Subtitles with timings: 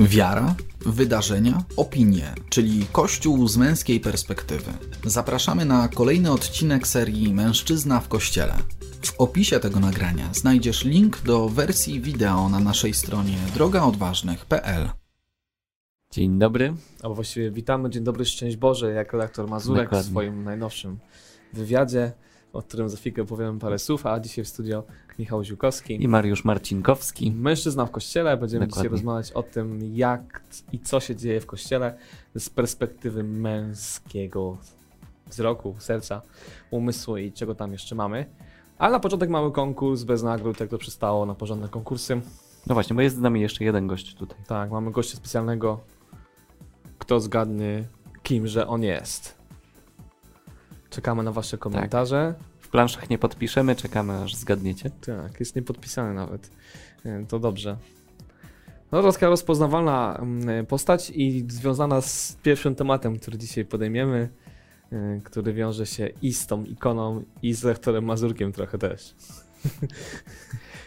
[0.00, 0.54] Wiara,
[0.86, 4.72] wydarzenia, opinie, czyli Kościół z męskiej perspektywy.
[5.04, 8.54] Zapraszamy na kolejny odcinek serii Mężczyzna w Kościele.
[9.02, 14.90] W opisie tego nagrania znajdziesz link do wersji wideo na naszej stronie drogaodważnych.pl.
[16.12, 16.74] Dzień dobry.
[17.02, 20.08] Albo właściwie witamy, dzień dobry, szczęść Boże, jak redaktor Mazurek Dokładnie.
[20.08, 20.98] w swoim najnowszym
[21.52, 22.12] wywiadzie,
[22.52, 24.84] o którym za chwilkę powiem parę słów, a dzisiaj w studio
[25.18, 26.02] Michał Ziłkowski.
[26.02, 27.32] I Mariusz Marcinkowski.
[27.32, 28.88] Mężczyzna w kościele, będziemy Dokładnie.
[28.88, 30.42] dzisiaj rozmawiać o tym, jak
[30.72, 31.94] i co się dzieje w kościele
[32.34, 34.56] z perspektywy męskiego
[35.26, 36.22] wzroku, serca,
[36.70, 38.26] umysłu i czego tam jeszcze mamy.
[38.78, 42.20] Ale na początek mały konkurs bez nagród, jak to przystało na porządne konkursy.
[42.66, 44.38] No właśnie, bo jest z nami jeszcze jeden gość tutaj.
[44.46, 45.80] Tak, mamy gościa specjalnego.
[46.98, 47.84] Kto zgadnie,
[48.22, 49.39] kimże on jest.
[50.90, 52.34] Czekamy na wasze komentarze.
[52.58, 54.90] W planszach nie podpiszemy, czekamy aż zgadniecie.
[54.90, 56.50] Tak, jest niepodpisany nawet.
[57.04, 57.76] E, To dobrze.
[58.92, 64.28] No, rozpoznawalna mm, postać i związana z pierwszym tematem, który dzisiaj podejmiemy,
[64.92, 69.14] e, który wiąże się i z tą ikoną, i z lektorem Mazurkiem trochę też.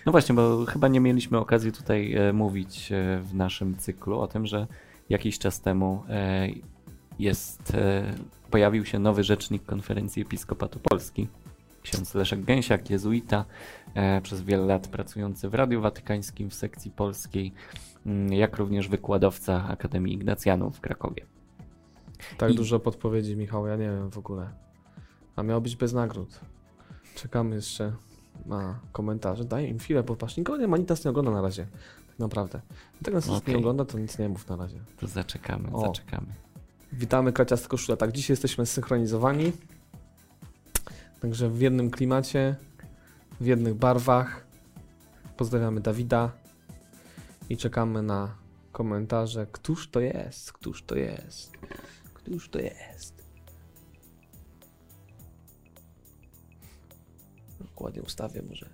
[0.06, 4.28] No właśnie, bo chyba nie mieliśmy okazji tutaj e, mówić e, w naszym cyklu o
[4.28, 4.68] tym, że
[5.10, 6.48] jakiś czas temu e,
[7.20, 8.14] jest, e,
[8.52, 11.28] pojawił się nowy rzecznik Konferencji Episkopatu Polski.
[11.84, 13.46] Ksiądz Leszek Gęsiak, jezuita,
[13.94, 17.54] e, przez wiele lat pracujący w Radiu Watykańskim w sekcji polskiej,
[18.06, 21.26] mm, jak również wykładowca Akademii Ignacjanów w Krakowie.
[22.38, 24.50] Tak I- dużo podpowiedzi, Michał, ja nie wiem w ogóle.
[25.36, 26.40] A miało być bez nagród.
[27.16, 27.94] Czekamy jeszcze
[28.46, 29.46] na komentarze.
[29.46, 31.68] Daj im chwilę, bo patrz, nikogo nie ma, nas nie ogląda na razie.
[32.08, 32.62] Tak naprawdę.
[33.06, 33.54] Jak nas nic Okej.
[33.54, 34.80] nie ogląda, to nic nie mów na razie.
[34.98, 35.82] To zaczekamy, O.
[35.82, 36.28] zaczekamy.
[36.94, 37.98] Witamy Kraciasty Koszula.
[37.98, 39.52] Tak, dzisiaj jesteśmy zsynchronizowani.
[41.20, 42.56] Także w jednym klimacie,
[43.42, 44.46] w jednych barwach.
[45.38, 46.32] Pozdrawiamy Dawida
[47.50, 48.36] i czekamy na
[48.72, 49.48] komentarze.
[49.52, 50.52] Któż to jest?
[50.52, 51.52] Któż to jest?
[52.14, 53.24] Któż to jest?
[57.80, 58.70] Ładnie ustawię może.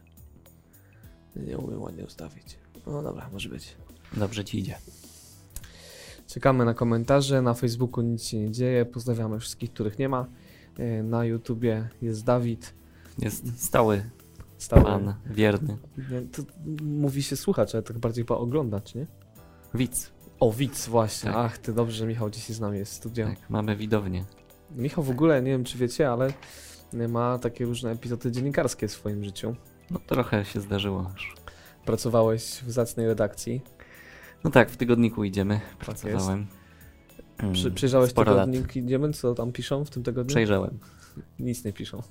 [1.35, 2.57] Nie umiem ładnie ustawić.
[2.87, 3.75] No dobra, może być.
[4.13, 4.75] Dobrze ci idzie.
[6.29, 7.41] Czekamy na komentarze.
[7.41, 8.85] Na Facebooku nic się nie dzieje.
[8.85, 10.25] Pozdrawiamy wszystkich, których nie ma.
[10.77, 12.73] E, Na YouTubie jest Dawid.
[13.19, 14.03] Jest stały
[14.57, 14.83] Stały.
[14.83, 15.77] pan, wierny.
[15.97, 16.43] Nie, to
[16.83, 19.07] mówi się słuchacz, ale tak bardziej chyba oglądać, nie?
[19.73, 20.11] Widz.
[20.39, 21.31] O, widz, właśnie.
[21.31, 21.39] Tak.
[21.39, 23.25] Ach, ty dobrze, że Michał dzisiaj z nami jest w studio.
[23.27, 24.25] Tak, mamy widownię.
[24.75, 26.33] Michał w ogóle, nie wiem czy wiecie, ale
[27.09, 29.55] ma takie różne epizody dziennikarskie w swoim życiu.
[29.91, 31.35] No trochę się zdarzyło już.
[31.85, 33.61] Pracowałeś w zacnej redakcji.
[34.43, 35.59] No tak, w tygodniku idziemy.
[35.79, 36.47] Pracowałem.
[37.37, 38.45] Mm, Przy, przyjrzałeś sporo lat.
[38.51, 40.29] tygodnik, idziemy, co tam piszą w tym tygodniu?
[40.29, 40.79] Przejrzałem.
[41.39, 42.03] Nic nie piszą.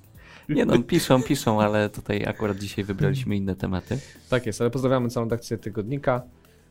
[0.49, 3.99] Nie no, piszą, piszą, ale tutaj akurat dzisiaj wybraliśmy inne tematy.
[4.29, 6.21] Tak jest, ale pozdrawiamy całą redakcję tygodnika.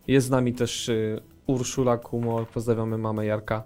[0.08, 3.62] Jest z nami też y, Urszula Kumor, pozdrawiamy mamę Jarka,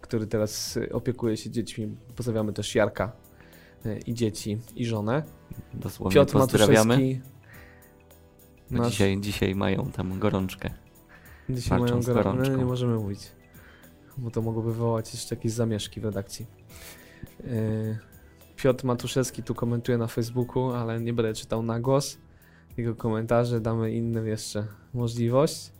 [0.00, 1.96] który teraz y, opiekuje się dziećmi.
[2.16, 3.12] Pozdrawiamy też Jarka
[3.86, 5.22] y, i dzieci, i żonę.
[5.74, 7.20] Dosłownie Piotr pozdrawiamy.
[8.70, 10.70] Bo nasz- dzisiaj, dzisiaj mają tam gorączkę.
[11.48, 12.52] Dzisiaj mają z gorą- gorączką.
[12.52, 13.32] no, Nie możemy mówić,
[14.18, 16.46] bo to mogłoby wywołać jeszcze jakieś zamieszki w redakcji.
[17.44, 17.98] Y,
[18.56, 22.18] Piotr Matuszewski tu komentuje na Facebooku, ale nie będę czytał na głos.
[22.76, 25.72] Jego komentarze damy innym jeszcze możliwość.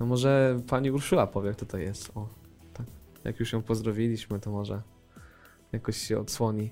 [0.00, 2.10] No może pani Urszula powie, kto to jest.
[2.14, 2.28] O,
[2.74, 2.86] tak.
[3.24, 4.82] Jak już ją pozdrowiliśmy, to może
[5.72, 6.70] jakoś się odsłoni.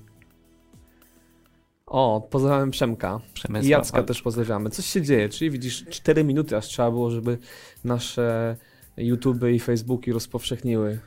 [1.95, 3.21] O, pozdrawiam Przemka.
[3.35, 3.67] Przemysław.
[3.67, 4.71] I Jacka też pozdrawiamy.
[4.71, 7.39] Coś się dzieje, czyli widzisz, 4 minuty aż trzeba było, żeby
[7.85, 8.57] nasze
[8.97, 10.99] YouTube i Facebooki rozpowszechniły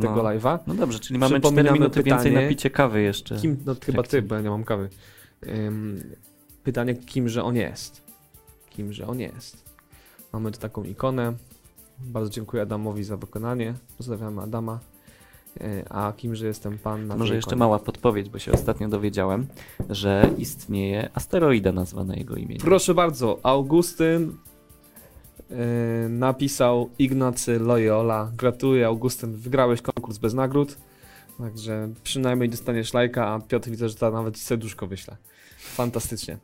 [0.00, 0.22] tego No.
[0.22, 0.58] live'a.
[0.66, 2.44] No dobrze, czyli mamy 4 Przypominamy minuty więcej pytanie.
[2.46, 3.36] na picie kawy jeszcze.
[3.36, 4.88] Kim, no chyba ty, bo ja nie mam kawy.
[5.46, 6.02] Ym,
[6.64, 8.02] pytanie, kimże on jest?
[8.70, 9.64] Kimże on jest?
[10.32, 11.32] Mamy tu taką ikonę.
[11.98, 13.74] Bardzo dziękuję Adamowi za wykonanie.
[13.98, 14.80] Pozdrawiamy Adama.
[15.60, 17.58] Yy, A kimże jestem pan na Może jeszcze ikonie?
[17.58, 19.46] mała podpowiedź, bo się ostatnio dowiedziałem,
[19.90, 22.58] że istnieje asteroida nazwana jego imieniem.
[22.64, 24.32] Proszę bardzo, Augustyn
[25.50, 25.56] yy,
[26.08, 28.30] napisał Ignacy Loyola.
[28.36, 30.76] Gratuluję Augustyn, wygrałeś konkurs bez nagród.
[31.38, 35.16] Także przynajmniej dostaniesz lajka, a Piotr widzę, że to nawet serduszko wyśle.
[35.58, 36.38] Fantastycznie.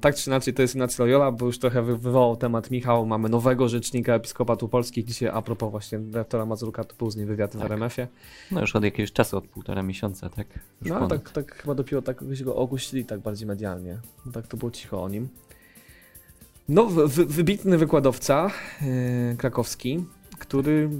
[0.00, 3.06] Tak czy inaczej to jest Ignacy Loyola, bo już trochę wy- wywołał temat Michał.
[3.06, 5.04] Mamy nowego rzecznika Episkopatu Polskich.
[5.04, 7.66] Dzisiaj a propos właśnie redaktora Mazurka, to później wywiad w Tak.
[7.66, 8.08] RMF-ie.
[8.50, 10.46] No już od jakiegoś czasu, od półtora miesiąca, tak?
[10.80, 11.10] Już No ponad.
[11.10, 13.98] tak, tak chyba dopiero tak go ogłosili tak bardziej medialnie.
[14.26, 15.28] No, tak to było cicho o nim.
[16.68, 18.50] No, wy, wy- wybitny wykładowca
[19.30, 20.04] yy, krakowski,
[20.38, 20.90] który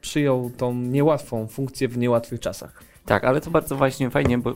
[0.00, 2.82] przyjął tą niełatwą funkcję w niełatwych czasach.
[3.06, 4.54] Tak, ale to bardzo właśnie fajnie, bo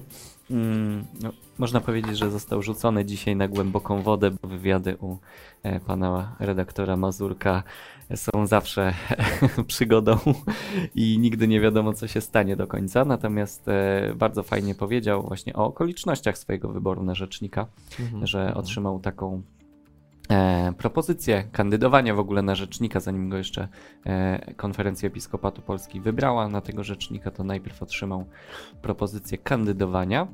[0.52, 5.16] mm, no, można powiedzieć, że został rzucony dzisiaj na głęboką wodę, bo wywiady u
[5.62, 7.62] e, pana redaktora Mazurka
[8.14, 8.94] są zawsze
[9.66, 10.18] przygodą
[10.94, 13.04] i nigdy nie wiadomo, co się stanie do końca.
[13.04, 17.66] Natomiast e, bardzo fajnie powiedział właśnie o okolicznościach swojego wyboru na rzecznika,
[18.00, 18.26] Mhm.
[18.26, 19.42] że otrzymał taką
[20.32, 23.68] e, propozycję kandydowania w ogóle na rzecznika, zanim go jeszcze
[24.06, 28.24] e, konferencja Episkopatu Polski wybrała na tego rzecznika, to najpierw otrzymał
[28.82, 30.26] propozycję kandydowania.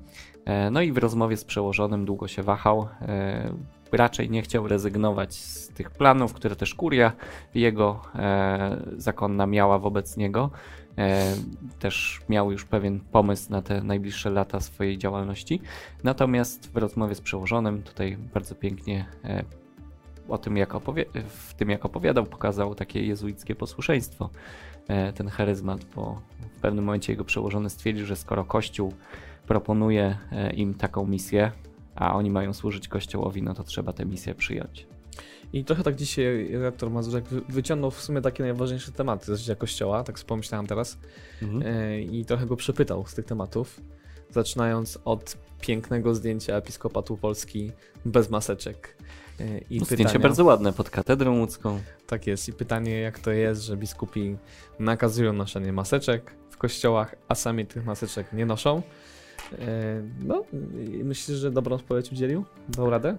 [0.45, 2.89] E, no i w rozmowie z przełożonym długo się wahał.
[3.03, 3.53] E,
[3.93, 7.13] raczej nie chciał rezygnować z tych planów, które też kuria
[7.55, 10.51] jego e, zakonna miała wobec niego.
[10.99, 11.35] E,
[11.79, 15.61] też miał już pewien pomysł na te najbliższe lata swojej działalności.
[16.05, 19.07] Natomiast w rozmowie z przełożonym tutaj bardzo pięknie
[20.29, 24.31] o tym, jak opowie- w tym, jak opowiadał, pokazał takie jezuickie posłuszeństwo,
[24.89, 26.21] e, ten charyzmat, bo
[26.57, 28.93] w pewnym momencie jego przełożony stwierdził, że skoro Kościół
[29.47, 31.53] proponuje e, im taką misję,
[31.95, 34.87] a oni mają służyć Kościołowi, no to trzeba tę misję przyjąć.
[35.53, 39.55] I trochę tak dzisiaj redaktor Mazurek wy- wyciągnął w sumie takie najważniejsze tematy z życia
[39.55, 40.99] kościoła, tak pomyślałem teraz,
[41.65, 43.81] e, i trochę go przepytał z tych tematów,
[44.31, 47.73] zaczynając od pięknego zdjęcia episkopatu Polski
[48.05, 48.97] bez maseczek.
[49.41, 51.81] E, I No, Zdjęcie pytania- bardzo ładne pod katedrą łódzką.
[52.07, 52.49] Tak jest.
[52.49, 54.37] I pytanie, jak to jest, że biskupi
[54.79, 58.83] nakazują noszenie maseczek w kościołach, a sami tych maseczek nie noszą.
[59.59, 60.45] E, No,
[61.05, 62.45] myślisz, że dobrą odpowiedź udzielił?
[62.69, 63.17] Dał radę?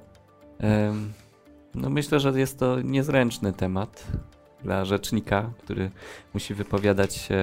[1.76, 4.08] No myślę, że jest to niezręczny temat
[4.64, 5.92] dla rzecznika, który
[6.34, 7.38] musi wypowiadać się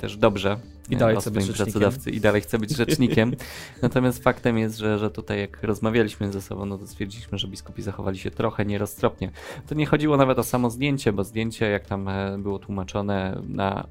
[0.00, 0.56] też dobrze
[0.90, 3.36] I e, dalej o swoim pracodawcy i dalej chce być rzecznikiem.
[3.82, 7.82] Natomiast faktem jest, że, że tutaj jak rozmawialiśmy ze sobą, no to stwierdziliśmy, że biskupi
[7.82, 9.30] zachowali się trochę nieroztropnie.
[9.66, 13.86] To nie chodziło nawet o samo zdjęcie, bo zdjęcie, jak tam e, było tłumaczone na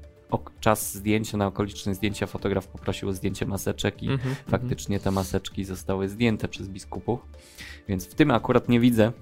[0.60, 5.64] czas zdjęcia, na okoliczne zdjęcia fotograf poprosił o zdjęcie maseczek i Mhm, faktycznie te maseczki
[5.64, 7.20] zostały zdjęte przez biskupów,
[7.88, 9.12] więc w tym akurat nie widzę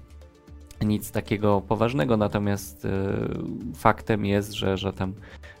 [0.81, 2.89] nic takiego poważnego, natomiast e,
[3.75, 5.13] faktem jest, że, że tam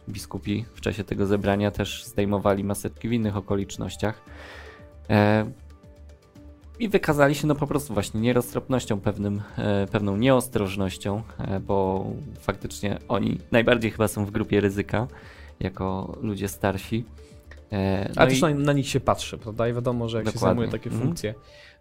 [0.09, 4.21] biskupi w czasie tego zebrania też zdejmowali maseczki w innych okolicznościach.
[5.09, 5.45] E,
[6.79, 11.21] i wykazali się no po prostu właśnie nieroztropnością, pewnym, e, pewną nieostrożnością,
[11.67, 12.05] bo
[12.39, 15.07] faktycznie oni najbardziej chyba są w grupie ryzyka,
[15.59, 17.05] jako ludzie starsi.
[17.71, 19.67] E, Ale no też i- na, na nich się patrzy, prawda?
[19.69, 20.49] I wiadomo, że jak się Dokładnie.
[20.61, 21.07] zajmuje takie Mhm.
[21.07, 21.33] funkcje,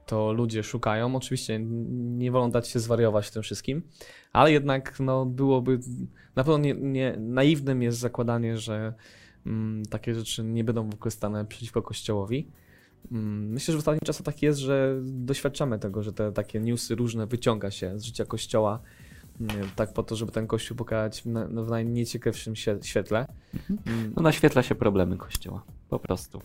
[0.07, 1.17] to ludzie szukają.
[1.17, 1.61] Oczywiście
[1.95, 3.83] nie wolą dać się zwariować tym wszystkim,
[4.33, 5.79] ale jednak no, byłoby
[6.37, 8.95] na pewno nie, nie, naiwnym jest zakładanie, że
[9.47, 12.49] mm, takie rzeczy nie będą wykorzystane przeciwko Kościołowi.
[13.13, 16.95] Mm, Myślę, że w ostatnim czasie tak jest, że doświadczamy tego, że te takie newsy
[16.95, 18.81] różne wyciąga się z życia Kościoła,
[19.41, 23.27] mm, tak po to, żeby ten Kościół pokazać w, na, w najnieciekawszym świe- świetle.
[23.87, 25.63] Mm, No naświetla się problemy kościoła.
[25.95, 26.41] Po prostu.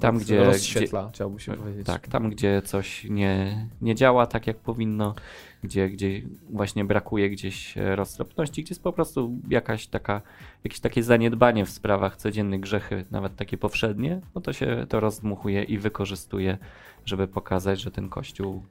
[0.00, 1.86] Tam, gdzie- rozświetla, chciałby się powiedzieć.
[1.86, 5.14] Tak, tam gdzie coś nie, nie działa tak jak powinno,
[5.62, 10.22] gdzie, gdzie właśnie brakuje gdzieś e, roztropności, gdzie jest po prostu jakaś taka,
[10.64, 15.62] jakieś takie zaniedbanie w sprawach codziennych grzechy, nawet takie powszednie, no to się to rozdmuchuje
[15.62, 16.58] i wykorzystuje,
[17.04, 18.62] żeby pokazać, że ten kościół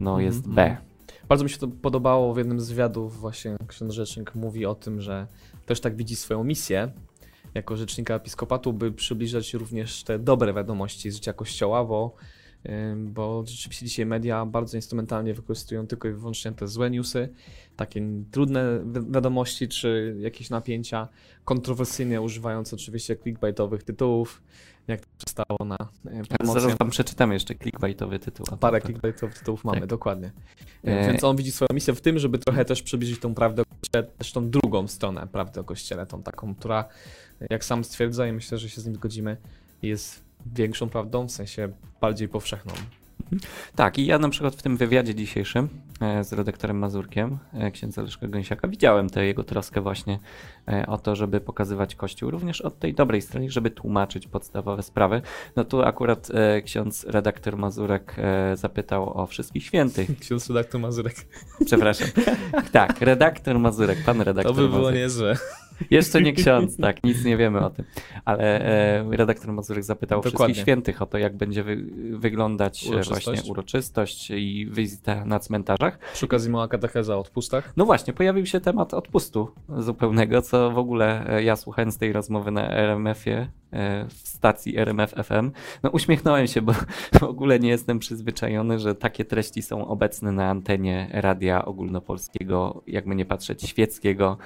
[0.00, 0.54] no Mhm, jest mhm.
[0.54, 0.76] B.
[1.28, 5.00] Bardzo mi się to podobało w jednym z wywiadów właśnie ksiądz rzecznik mówi o tym,
[5.00, 5.26] że
[5.66, 6.92] też tak widzi swoją misję
[7.54, 12.14] jako rzecznika episkopatu, by przybliżać również te dobre wiadomości z życia kościoła, bo,
[12.96, 17.28] bo rzeczywiście dzisiaj media bardzo instrumentalnie wykorzystują tylko i wyłącznie te złe newsy,
[17.76, 21.08] takie trudne wi- wiadomości czy jakieś napięcia,
[21.44, 24.42] kontrowersyjnie używając oczywiście clickbaitowych tytułów,
[24.88, 28.46] jak to się stało na e, promocji Zaraz wam przeczytam jeszcze clickbaitowy tytuł.
[28.46, 28.82] Parę propos.
[28.86, 29.88] clickbaitowych tytułów mamy, Tak.
[29.88, 30.32] dokładnie.
[30.84, 33.64] E, Więc on widzi swoją misję w tym, żeby trochę też przybliżyć tą prawdę o
[33.80, 36.84] Kościele, też tą drugą stronę prawdy o Kościele, tą taką, która,
[37.50, 39.36] jak sam stwierdza i myślę, że się z nim zgodzimy,
[39.82, 42.72] jest większą prawdą, w sensie bardziej powszechną.
[43.76, 45.68] Tak, i ja na przykład w tym wywiadzie dzisiejszym
[46.00, 50.18] e, z redaktorem Mazurkiem, e, księdza Leszka Gęsiaka, widziałem tę jego troskę właśnie
[50.68, 55.22] e, o to, żeby pokazywać Kościół również od tej dobrej strony, żeby tłumaczyć podstawowe sprawy.
[55.56, 56.28] No tu akurat
[56.64, 58.16] ksiądz redaktor Mazurek
[58.54, 60.08] zapytał o wszystkich świętych.
[60.20, 61.14] Ksiądz redaktor Mazurek.
[61.66, 62.08] Przepraszam.
[62.72, 64.96] Tak, redaktor Mazurek, pan redaktor To by było Mazurek.
[65.00, 65.36] niezłe.
[65.90, 67.84] Jeszcze nie ksiądz, tak, nic nie wiemy o tym.
[68.24, 70.38] Ale e, redaktor Mazurek zapytał Dokładnie.
[70.38, 71.76] wszystkich świętych, o to, jak będzie wy,
[72.10, 73.24] wyglądać e, Uroczystość.
[73.24, 75.98] właśnie uroczystość i wizyta na cmentarzach.
[76.12, 77.72] Przy okazji mała katecheza o odpustach.
[77.76, 79.48] No właśnie, pojawił się temat odpustu
[79.78, 85.10] zupełnego, co w ogóle e, ja słuchając tej rozmowy na RMF-ie e, w stacji RMF
[85.10, 85.50] FM.
[85.82, 86.72] No uśmiechnąłem się, bo
[87.20, 93.14] w ogóle nie jestem przyzwyczajony, że takie treści są obecne na antenie radia ogólnopolskiego, jakby
[93.14, 94.38] nie patrzeć, świeckiego,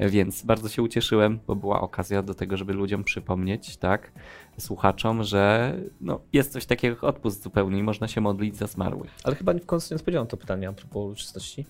[0.00, 4.12] więc bardzo się ucieszyłem, bo była okazja do tego, żeby ludziom przypomnieć, tak,
[4.58, 9.10] słuchaczom, że no, jest coś takiego jak odpust zupełnie i można się modlić za zmarłych.
[9.24, 11.66] Ale chyba w końcu nie odpowiedziałem to pytanie a propos uroczystości.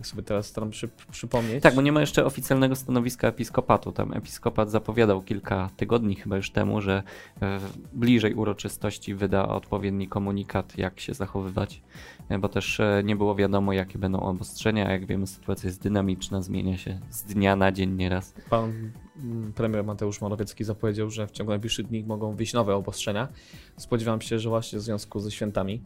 [0.00, 1.62] Tak sobie teraz staram się przypomnieć.
[1.62, 3.92] Tak, bo nie ma jeszcze oficjalnego stanowiska episkopatu.
[3.92, 7.02] Tam episkopat zapowiadał kilka tygodni chyba już temu, że
[7.42, 7.58] e,
[7.92, 11.82] bliżej uroczystości wyda odpowiedni komunikat, jak się zachowywać,
[12.28, 14.86] e, bo też e, nie było wiadomo, jakie będą obostrzenia.
[14.86, 18.34] A jak wiemy, sytuacja jest dynamiczna, zmienia się z dnia na dzień nieraz.
[18.50, 23.28] Pan mm, premier Mateusz Morawiecki zapowiedział, że w ciągu najbliższych dni mogą wyjść nowe obostrzenia.
[23.76, 25.82] Spodziewam się, że właśnie w związku ze świętami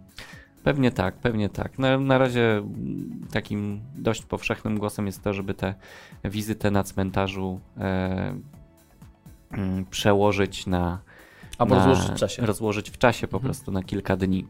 [0.64, 1.78] Pewnie tak, pewnie tak.
[1.78, 2.62] Na, na razie
[3.33, 5.75] takim dość powszechnym głosem jest to, żeby tę
[6.25, 8.35] wizytę na cmentarzu e,
[9.50, 10.99] mm, przełożyć na.
[11.59, 12.47] Albo na, rozłożyć w czasie.
[12.47, 13.52] Rozłożyć w czasie po mhm.
[13.52, 14.47] prostu na kilka dni.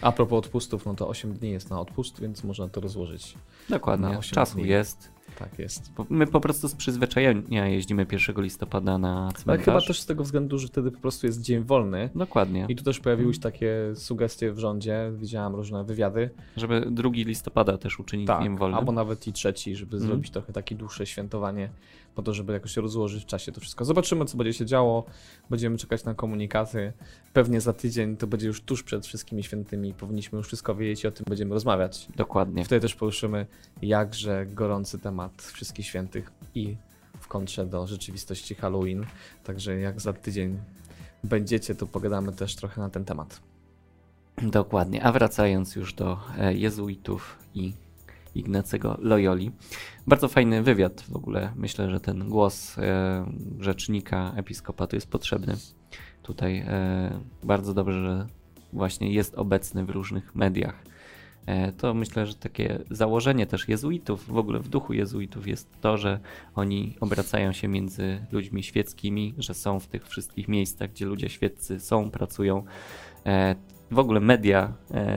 [0.00, 3.34] A propos odpustów, no to 8 dni jest na odpust, więc można to rozłożyć.
[3.68, 4.18] Dokładnie.
[4.20, 4.68] Czasu dni.
[4.68, 5.11] jest.
[5.42, 5.92] Tak jest.
[6.10, 9.48] My po prostu z przyzwyczajenia jeździmy 1 listopada na cmentarz.
[9.48, 12.10] Ale chyba też z tego względu, że wtedy po prostu jest dzień wolny.
[12.14, 12.66] Dokładnie.
[12.68, 16.30] I tu też pojawiły się takie sugestie w rządzie, widziałem różne wywiady.
[16.56, 18.78] Żeby 2 listopada też uczynić tak, dniem wolnym.
[18.78, 20.08] albo nawet i trzeci, żeby mm.
[20.08, 21.70] zrobić trochę takie dłuższe świętowanie
[22.14, 23.84] po to, żeby jakoś rozłożyć w czasie to wszystko.
[23.84, 25.04] Zobaczymy, co będzie się działo.
[25.50, 26.92] Będziemy czekać na komunikaty.
[27.32, 29.94] Pewnie za tydzień to będzie już tuż przed wszystkimi świętymi.
[29.94, 32.08] Powinniśmy już wszystko wiedzieć i o tym będziemy rozmawiać.
[32.16, 32.64] Dokładnie.
[32.64, 33.46] Wtedy też poruszymy
[33.82, 36.76] jakże gorący temat wszystkich świętych i
[37.20, 39.06] w kontrze do rzeczywistości Halloween.
[39.44, 40.58] Także jak za tydzień
[41.24, 43.40] będziecie, to pogadamy też trochę na ten temat.
[44.42, 45.04] Dokładnie.
[45.04, 47.72] A wracając już do e, jezuitów i
[48.34, 49.50] Ignacego Loyoli.
[50.06, 51.52] Bardzo fajny wywiad w ogóle.
[51.56, 53.24] Myślę, że ten głos e,
[53.60, 55.54] rzecznika episkopatu jest potrzebny.
[56.22, 58.26] Tutaj e, bardzo dobrze, że
[58.72, 60.84] właśnie jest obecny w różnych mediach.
[61.46, 65.98] E, to myślę, że takie założenie też jezuitów, w ogóle w duchu jezuitów jest to,
[65.98, 66.20] że
[66.54, 71.80] oni obracają się między ludźmi świeckimi, że są w tych wszystkich miejscach, gdzie ludzie świeccy
[71.80, 72.64] są, pracują.
[73.90, 74.72] W ogóle media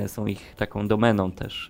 [0.08, 1.70] są ich taką domeną też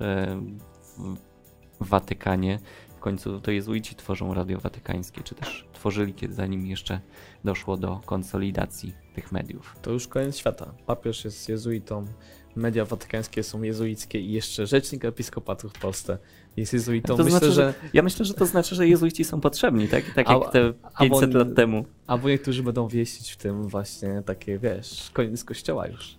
[1.79, 2.59] Watykanie.
[2.97, 6.99] W końcu to jezuici tworzą radio watykańskie, czy też tworzyli, kiedy zanim jeszcze
[7.43, 9.75] doszło do konsolidacji tych mediów.
[9.81, 10.73] To już koniec świata.
[10.85, 12.05] Papież jest jezuitą,
[12.55, 16.17] media watykańskie są jezuickie i jeszcze rzecznik episkopatu w Polsce
[16.57, 17.17] jest jezuitą.
[17.17, 17.73] To myślę, znaczy, że...
[17.93, 21.55] Ja myślę, że to znaczy, że jezuici są potrzebni, tak, tak jak te 500 lat
[21.55, 21.85] temu.
[22.07, 26.17] Albo niektórzy będą wieścić w tym właśnie takie, wiesz, koniec kościoła już.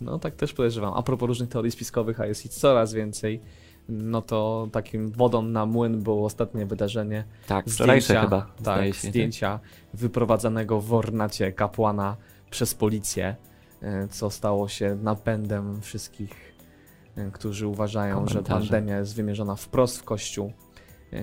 [0.00, 0.94] No tak też podejrzewam.
[0.96, 3.40] A propos różnych teorii spiskowych, a jest ich coraz więcej
[3.88, 7.24] no to takim wodą na młyn było ostatnie wydarzenie.
[7.46, 8.46] Tak, zdjęcia, chyba.
[8.64, 10.00] Tak, się, zdjęcia tak?
[10.00, 12.16] wyprowadzanego w ornacie kapłana
[12.50, 13.36] przez policję,
[13.82, 16.54] e, co stało się napędem wszystkich,
[17.16, 20.52] e, którzy uważają, że pandemia jest wymierzona wprost w kościół.
[21.12, 21.20] E,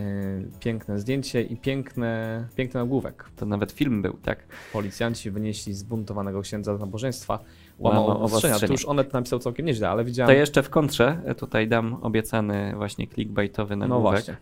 [0.60, 3.30] piękne zdjęcie i piękne, piękny nagłówek.
[3.36, 4.40] To nawet film był, tak?
[4.74, 7.40] Policjanci wynieśli zbuntowanego księdza z nabożeństwa,
[7.80, 8.60] łamał obostrzenia.
[8.60, 10.28] To już Onet napisał całkiem nieźle, ale widziałem...
[10.28, 14.04] To jeszcze w kontrze e, tutaj dam obiecany właśnie clickbaitowy no nagłówek.
[14.04, 14.38] No właśnie.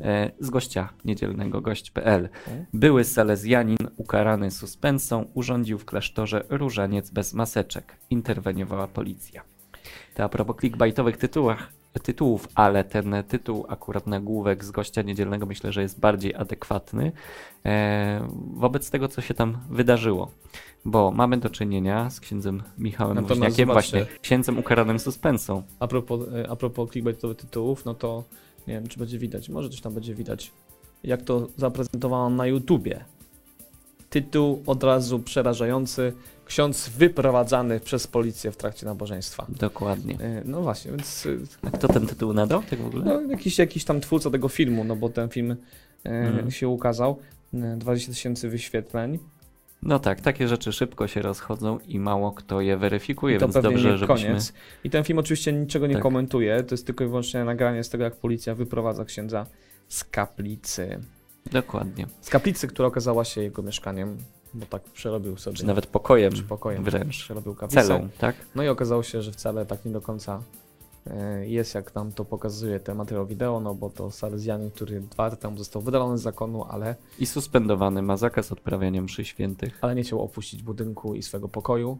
[0.00, 2.28] E, z gościa niedzielnego gość.pl.
[2.72, 7.96] Były salezjanin ukarany suspensą urządził w klasztorze różaniec bez maseczek.
[8.10, 9.42] Interweniowała policja.
[10.14, 11.72] To a propos clickbaitowych tytułach,
[12.02, 17.12] tytułów, ale ten tytuł, akurat nagłówek z gościa niedzielnego, myślę, że jest bardziej adekwatny
[17.66, 20.30] e, wobec tego, co się tam wydarzyło.
[20.84, 25.62] Bo mamy do czynienia z księdzem Michałem no Woźniakiem, właśnie księdzem ukaranym suspensą.
[25.80, 28.24] A propos, e, a propos clickbaitowych tytułów, no to
[28.66, 30.52] nie wiem, czy będzie widać, może coś tam będzie widać,
[31.04, 33.04] jak to zaprezentowano na YouTubie.
[34.10, 36.12] Tytuł od razu przerażający,
[36.44, 39.46] ksiądz wyprowadzany przez policję w trakcie nabożeństwa.
[39.48, 40.18] Dokładnie.
[40.20, 41.28] E, no właśnie, więc...
[41.62, 43.04] A kto ten tytuł nadał tak w ogóle?
[43.04, 45.56] No, jakiś, jakiś tam twórca tego filmu, no bo ten film
[46.04, 46.50] mm.
[46.50, 47.18] się ukazał.
[47.76, 49.18] 20 tysięcy wyświetleń.
[49.82, 54.28] No tak, takie rzeczy szybko się rozchodzą i mało kto je weryfikuje, więc dobrze, żebyśmy...
[54.28, 54.52] Koniec.
[54.84, 56.02] I ten film oczywiście niczego nie tak.
[56.02, 59.46] komentuje, to jest tylko i wyłącznie nagranie z tego, jak policja wyprowadza księdza
[59.88, 61.00] z kaplicy.
[61.52, 62.06] Dokładnie.
[62.20, 64.18] Z kaplicy, która okazała się jego mieszkaniem,
[64.54, 65.56] bo tak przerobił sobie.
[65.56, 66.32] Czy nawet pokojem.
[66.32, 66.84] Czy pokojem.
[66.84, 67.18] Wręcz.
[67.18, 67.82] Przerobił kaplicę.
[67.82, 68.36] Celą, tak?
[68.54, 70.42] No i okazało się, że wcale tak nie do końca
[71.42, 75.36] jest, jak nam to pokazuje ten materiał wideo, no bo to Salezjanin, który dwa lata
[75.36, 76.96] temu został wydalony z zakonu, ale...
[77.18, 79.78] I suspendowany, ma zakaz odprawiania mszy świętych.
[79.80, 81.98] Ale nie chciał opuścić budynku i swego pokoju.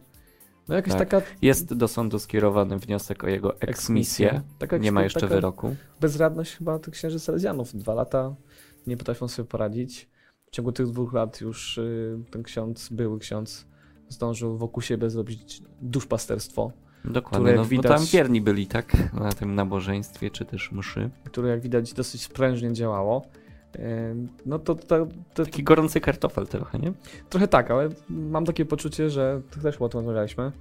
[0.67, 1.09] No jakaś tak.
[1.09, 1.27] taka...
[1.41, 4.41] Jest do sądu skierowany wniosek o jego eksmisję.
[4.59, 5.75] Taka, nie ma jeszcze wyroku.
[6.01, 7.75] Bezradność chyba tych księży Salezjanów.
[7.75, 8.35] Dwa lata
[8.87, 10.09] nie potrafią sobie poradzić
[10.53, 13.65] ciągu tych dwóch lat już y, ten ksiądz, były ksiądz,
[14.09, 16.71] zdążył wokół siebie zrobić duszpasterstwo,
[17.05, 19.13] Dokładnie, które no, bo widać- tam wierni byli, tak?
[19.13, 21.09] Na tym nabożeństwie, czy też mszy.
[21.23, 23.25] które jak widać dosyć sprężnie działało.
[23.75, 23.79] Y,
[24.45, 26.93] No to, to, to Taki gorący kartofel trochę, nie?
[27.29, 30.51] trochę tak, ale mam takie poczucie, że to też o tym rozmawialiśmy,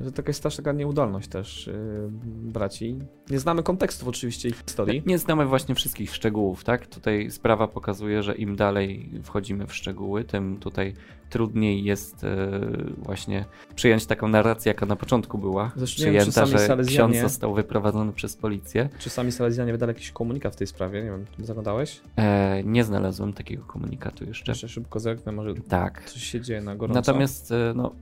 [0.00, 2.98] że taka jest też taka nieudolność też y, braci.
[3.30, 5.02] Nie znamy kontekstów oczywiście ich historii.
[5.06, 6.86] Nie znamy właśnie wszystkich szczegółów, tak?
[6.86, 10.94] Tutaj sprawa pokazuje, że im dalej wchodzimy w szczegóły, tym tutaj
[11.30, 12.60] trudniej jest e,
[12.98, 15.72] właśnie przyjąć taką narrację, jaka na początku była.
[15.76, 18.88] Zresztą wiem, Przyjęta, sami że Salezjanie- ksiądz został wyprowadzony przez policję.
[18.98, 21.02] Czy sami Salezjanie wydali jakiś komunikat w tej sprawie?
[21.02, 22.00] Nie wiem, zaglądałeś?
[22.16, 24.52] E, nie znalazłem takiego komunikatu jeszcze.
[24.52, 26.04] Jeszcze szybko zerknę, może Tak.
[26.10, 26.98] coś się dzieje na gorąco.
[26.98, 27.92] Natomiast e, no,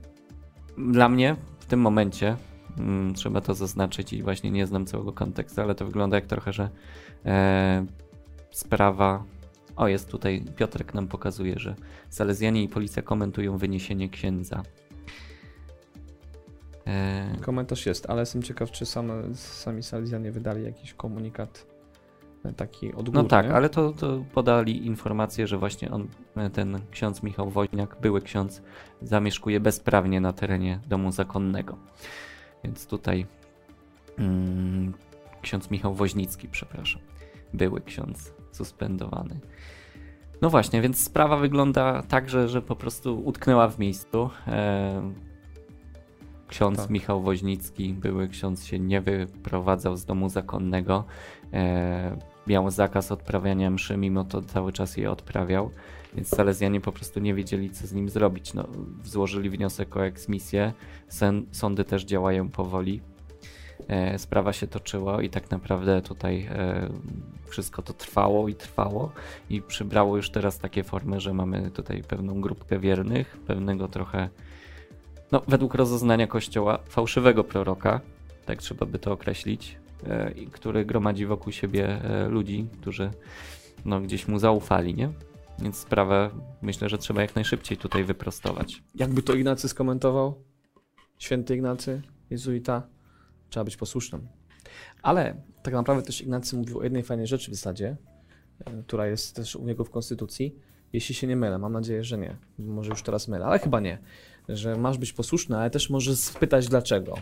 [0.77, 1.35] dla mnie
[1.65, 2.37] w tym momencie
[2.77, 6.53] mm, trzeba to zaznaczyć i właśnie nie znam całego kontekstu, ale to wygląda jak trochę,
[6.53, 6.69] że
[7.25, 7.85] e,
[8.51, 9.23] sprawa.
[9.75, 11.75] O, jest tutaj, Piotrek nam pokazuje, że
[12.09, 14.63] Salezjanie i policja komentują wyniesienie księdza.
[16.87, 21.74] E, Komentarz jest, ale jestem ciekaw, czy same, sami Salezjanie wydali jakiś komunikat
[22.53, 23.23] taki odgórny.
[23.23, 26.07] no tak, ale to, to podali informację, że właśnie on,
[26.53, 28.61] ten ksiądz Michał Woźniak, były ksiądz,
[29.01, 31.77] zamieszkuje bezprawnie na terenie domu zakonnego.
[32.63, 33.25] Więc tutaj
[34.17, 34.93] mm,
[35.41, 37.01] ksiądz Michał Woźnicki, przepraszam,
[37.53, 39.39] były ksiądz suspendowany.
[40.41, 44.29] No właśnie, więc sprawa wygląda tak, że, że po prostu utknęła w miejscu.
[44.47, 45.11] E,
[46.47, 46.89] ksiądz Tak.
[46.89, 51.03] Michał Woźnicki, były ksiądz się nie wyprowadzał z domu zakonnego.
[51.53, 55.71] E, miał zakaz odprawiania mszy, mimo to cały czas je odprawiał.
[56.15, 58.53] Więc Salezjanie po prostu nie wiedzieli, co z nim zrobić.
[58.53, 58.67] No,
[59.03, 60.73] złożyli wniosek o eksmisję.
[61.07, 63.01] Sen, sądy też działają powoli.
[63.87, 66.89] E, sprawa się toczyła i tak naprawdę tutaj e,
[67.47, 69.11] wszystko to trwało i trwało
[69.49, 74.29] i przybrało już teraz takie formy, że mamy tutaj pewną grupkę wiernych, pewnego trochę,
[75.31, 78.01] no według rozeznania kościoła, fałszywego proroka,
[78.45, 79.77] tak trzeba by to określić,
[80.51, 83.11] który gromadzi wokół siebie e, ludzi, którzy
[83.85, 85.09] no, gdzieś mu zaufali, nie?
[85.59, 86.29] Więc sprawę
[86.61, 88.83] myślę, że trzeba jak najszybciej tutaj wyprostować.
[88.95, 90.43] Jakby to Ignacy skomentował?
[91.17, 92.87] Święty Ignacy, jezuita,
[93.49, 94.27] trzeba być posłusznym.
[95.01, 97.97] Ale tak naprawdę też Ignacy mówił o jednej fajnej rzeczy w zasadzie,
[98.65, 100.55] e, która jest też u niego w konstytucji.
[100.93, 102.37] Jeśli się nie mylę, mam nadzieję, że nie.
[102.59, 103.97] Może już teraz mylę, ale chyba nie.
[104.49, 107.15] Że masz być posłuszny, ale też możesz spytać dlaczego.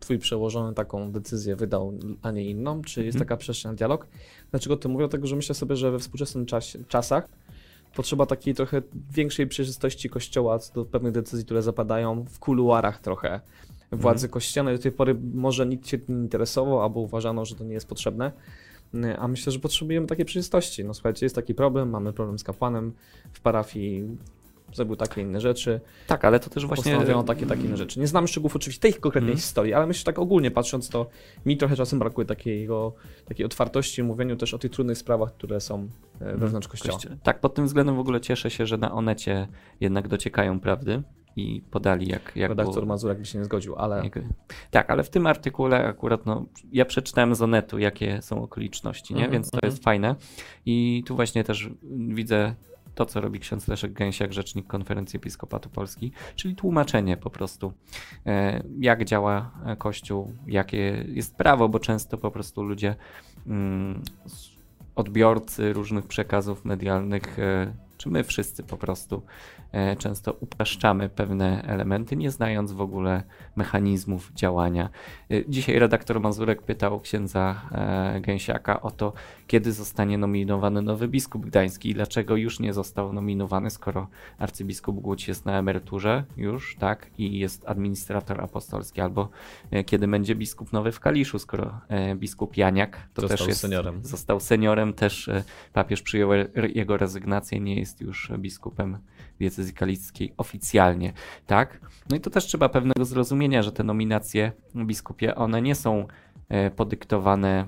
[0.00, 2.82] Twój przełożony taką decyzję wydał, a nie inną.
[2.82, 3.28] Czy jest Mhm.
[3.28, 4.06] taka przestrzeń na dialog?
[4.50, 5.02] Dlaczego to mówię?
[5.02, 7.28] Dlatego, że myślę sobie, że we współczesnych czasie, czasach
[7.96, 13.40] potrzeba takiej trochę większej przejrzystości kościoła co do pewnych decyzji, które zapadają w kuluarach trochę
[13.92, 14.76] władzy kościelnej.
[14.76, 17.88] Do tej pory może nikt się tym nie interesował, albo uważano, że to nie jest
[17.88, 18.32] potrzebne.
[19.18, 20.84] A myślę, że potrzebujemy takiej przejrzystości.
[20.84, 22.92] No słuchajcie, jest taki problem, mamy problem z kapłanem
[23.32, 24.16] w parafii,
[24.72, 26.92] zrobił takie inne rzeczy, Tak, ale to też właśnie...
[26.92, 28.00] postanowiono takie, takie inne rzeczy.
[28.00, 29.38] Nie znam szczegółów oczywiście tej konkretnej Mhm.
[29.40, 31.06] historii, ale myślę, że tak ogólnie patrząc, to
[31.46, 35.88] mi trochę czasem brakuje takiego, takiej otwartości, mówieniu też o tych trudnych sprawach, które są
[36.20, 36.98] e, wewnątrz kościoła.
[37.22, 39.48] Tak, pod tym względem w ogóle cieszę się, że na Onecie
[39.80, 41.02] jednak dociekają prawdy
[41.36, 44.18] i podali jak, jak Redaktor było- Mazurek by się nie zgodził, ale jak,
[44.70, 49.20] Tak, ale w tym artykule akurat no, ja przeczytałem z Onetu, jakie są okoliczności, nie?
[49.20, 49.72] Mhm, więc to mhm.
[49.72, 50.14] jest fajne.
[50.66, 51.70] I tu właśnie też
[52.08, 52.54] widzę
[52.98, 57.72] to, co robi ksiądz Leszek Gęsiak, rzecznik Konferencji Episkopatu Polski, czyli tłumaczenie po prostu,
[58.26, 62.94] e, jak działa e, Kościół, jakie jest prawo, bo często po prostu ludzie,
[63.46, 64.02] mm,
[64.94, 69.22] odbiorcy różnych przekazów medialnych, e, czy my wszyscy po prostu
[69.98, 73.22] często upraszczamy pewne elementy, nie znając w ogóle
[73.56, 74.88] mechanizmów działania.
[75.30, 79.12] Y, Dzisiaj redaktor Mazurek pytał księdza e, Gęsiaka o to,
[79.46, 85.28] kiedy zostanie nominowany nowy biskup gdański i dlaczego już nie został nominowany, skoro arcybiskup Głódź
[85.28, 89.28] jest na emeryturze już, tak, i jest administrator apostolski, albo
[89.70, 93.60] e, kiedy będzie biskup nowy w Kaliszu, skoro e, biskup Janiak to Został też jest,
[93.60, 94.04] seniorem.
[94.04, 96.30] został seniorem, też e, papież przyjął
[96.74, 98.98] jego rezygnację, nie jest już biskupem
[99.38, 101.12] diecezji kaliskiej oficjalnie,
[101.46, 101.80] tak?
[102.10, 106.06] No i to też trzeba pewnego zrozumienia, że te nominacje biskupie, one nie są
[106.48, 107.66] e, podyktowane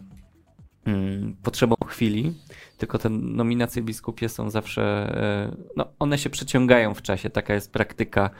[0.86, 2.34] mm, potrzebą chwili,
[2.78, 4.82] tylko te nominacje biskupie są zawsze,
[5.52, 8.30] e, no one się przeciągają w czasie, taka jest praktyka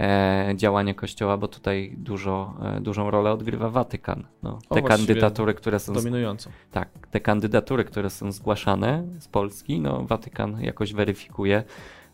[0.00, 4.26] e, działania Kościoła, bo tutaj dużo, dużą rolę odgrywa Watykan.
[4.42, 6.50] No, O, te właściwie kandydatury, które są dominująco.
[6.70, 11.64] tak, te kandydatury, które są zgłaszane z Polski, no Watykan jakoś weryfikuje,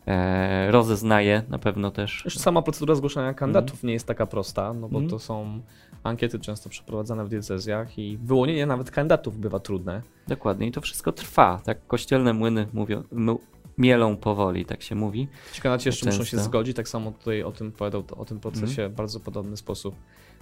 [0.07, 2.21] e, rozeznaje na pewno też.
[2.25, 5.09] Już sama procedura zgłaszania kandydatów nie jest taka prosta, no bo Mhm.
[5.09, 5.61] to są
[6.03, 10.01] ankiety często przeprowadzane w diecezjach i wyłonienie nawet kandydatów bywa trudne.
[10.27, 11.61] Dokładnie, i to wszystko trwa.
[11.65, 13.03] Tak, kościelne młyny mówią,
[13.77, 15.27] mielą powoli, tak się mówi.
[15.53, 16.45] Ci kandydaci jeszcze muszą się Często.
[16.45, 19.95] zgodzić, tak samo tutaj o tym opowiadał o tym procesie w bardzo podobny sposób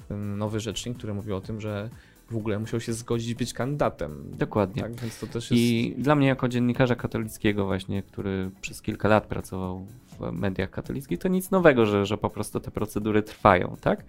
[0.10, 1.90] nowy rzecznik, który mówił o tym, że
[2.32, 4.32] w ogóle musiał się zgodzić być kandydatem.
[4.38, 4.82] Dokładnie.
[4.82, 5.64] Tak, więc to też jest...
[5.64, 9.86] I dla mnie jako dziennikarza katolickiego właśnie, który przez kilka lat pracował
[10.20, 14.04] w mediach katolickich, to nic nowego, że, że po prostu te procedury trwają, tak?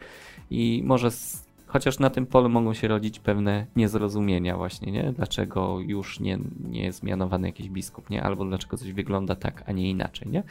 [0.51, 5.13] I może s- chociaż na tym polu mogą się rodzić pewne niezrozumienia właśnie, nie?
[5.13, 8.23] Dlaczego już nie, nie jest mianowany jakiś biskup, nie?
[8.23, 10.43] Albo dlaczego coś wygląda tak, a nie inaczej, nie?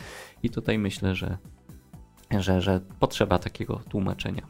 [0.43, 1.38] I tutaj myślę, że,
[2.39, 4.47] że, że potrzeba takiego tłumaczenia.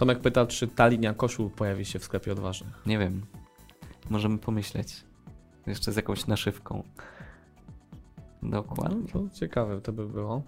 [0.00, 2.86] Tomek pyta, czy ta linia koszul pojawi się w sklepie odważnych.
[2.86, 3.26] Nie wiem,
[4.10, 5.04] możemy pomyśleć.
[5.66, 6.82] Jeszcze z jakąś naszywką.
[8.42, 8.96] Dokładnie.
[9.14, 10.42] No, to ciekawe to by było.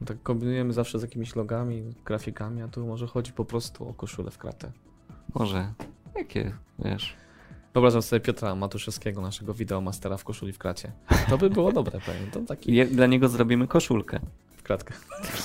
[0.00, 3.94] No tak kombinujemy zawsze z jakimiś logami, grafikami, a tu może chodzi po prostu o
[3.94, 4.72] koszulę w kratę.
[5.34, 5.72] Może.
[6.16, 7.16] Jakie, wiesz.
[7.74, 10.92] Wyobrażam sobie Piotra Matuszewskiego, naszego wideomastera w koszuli w kracie.
[11.28, 12.26] To by było dobre, pewnie.
[12.32, 14.20] To taki dla niego zrobimy koszulkę.
[14.64, 14.94] Kratkę.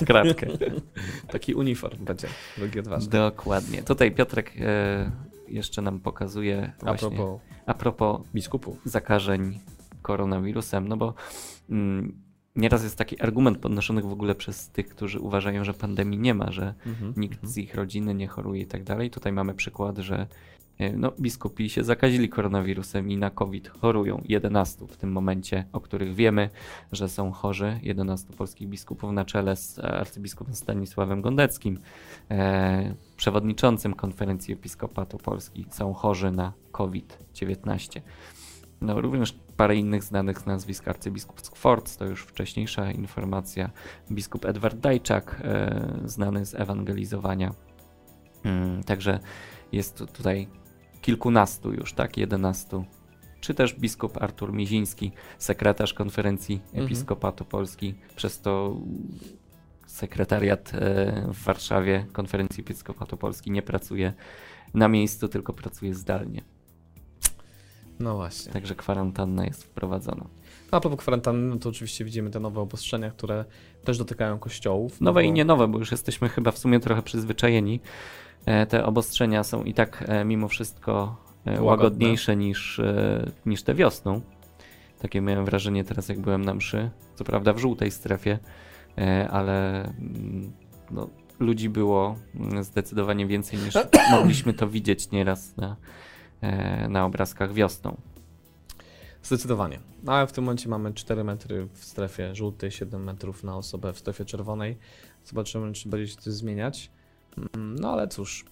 [0.06, 0.48] Kratkę.
[1.32, 2.28] Taki uniform będzie,
[2.58, 3.10] drugi odważny.
[3.10, 3.84] Dokładnie.
[3.84, 5.12] Tutaj Piotrek e,
[5.48, 8.78] jeszcze nam pokazuje A właśnie propos a propos biskupów.
[8.86, 9.60] zakażeń
[10.02, 11.14] koronawirusem, no bo
[11.70, 12.22] mm,
[12.56, 16.52] nieraz jest taki argument podnoszony w ogóle przez tych, którzy uważają, że pandemii nie ma,
[16.52, 17.14] że Mhm.
[17.18, 19.10] nikt z ich rodziny nie choruje i tak dalej.
[19.10, 20.28] Tutaj mamy przykład, że
[20.98, 26.16] no, biskupi się zakazili koronawirusem i na COVID chorują 11 w tym momencie, o których
[26.16, 26.50] wiemy,
[26.92, 27.80] że są chorzy.
[27.84, 31.80] 11 polskich biskupów na czele z arcybiskupem Stanisławem Gondeckim,
[32.32, 38.02] e, przewodniczącym konferencji Episkopatu Polski, są chorzy na COVID-19.
[38.82, 43.70] No, również parę innych znanych nazwisk, arcybiskup Skworc, to już wcześniejsza informacja,
[44.12, 47.52] biskup Edward Dajczak, e, znany z ewangelizowania.
[48.44, 49.20] Mm, Także
[49.72, 50.48] jest tu- tutaj
[51.02, 52.86] kilkunastu już, tak, jedenastu.
[53.42, 56.86] Czy też biskup Artur Miziński, sekretarz konferencji Mhm.
[56.86, 58.76] Episkopatu Polski, przez to
[59.88, 60.80] sekretariat e,
[61.34, 64.14] w Warszawie konferencji Episkopatu Polski nie pracuje
[64.74, 66.42] na miejscu, tylko pracuje zdalnie.
[68.00, 68.52] No właśnie.
[68.54, 70.24] Także kwarantanna jest wprowadzona.
[70.72, 73.46] No, A propos kwarantanny, no to oczywiście widzimy te nowe obostrzenia, które
[73.84, 75.02] też dotykają kościołów.
[75.02, 77.80] no Nowe bo- i nie nowe, bo już jesteśmy chyba w sumie trochę przyzwyczajeni.
[78.50, 81.66] E, Te obostrzenia są i tak e, mimo wszystko e, Łagodne.
[81.66, 82.82] łagodniejsze niż,
[83.46, 84.22] niż te wiosną.
[85.00, 86.90] Takie miałem wrażenie teraz, jak byłem na mszy.
[87.16, 88.40] Co prawda w żółtej strefie,
[89.30, 90.52] ale mm,
[90.92, 91.10] no,
[91.40, 93.74] ludzi było mm, zdecydowanie więcej niż
[94.12, 95.76] mogliśmy to widzieć nieraz na,
[96.90, 97.98] na obrazkach wiosną.
[99.24, 99.80] Zdecydowanie.
[100.04, 103.94] No, ale w tym momencie mamy 4 metry w strefie żółtej, 7 metrów na osobę
[103.94, 104.78] w strefie czerwonej.
[105.24, 106.92] Zobaczymy, czy będzie się coś zmieniać.
[107.38, 108.46] Mm, No ale cóż,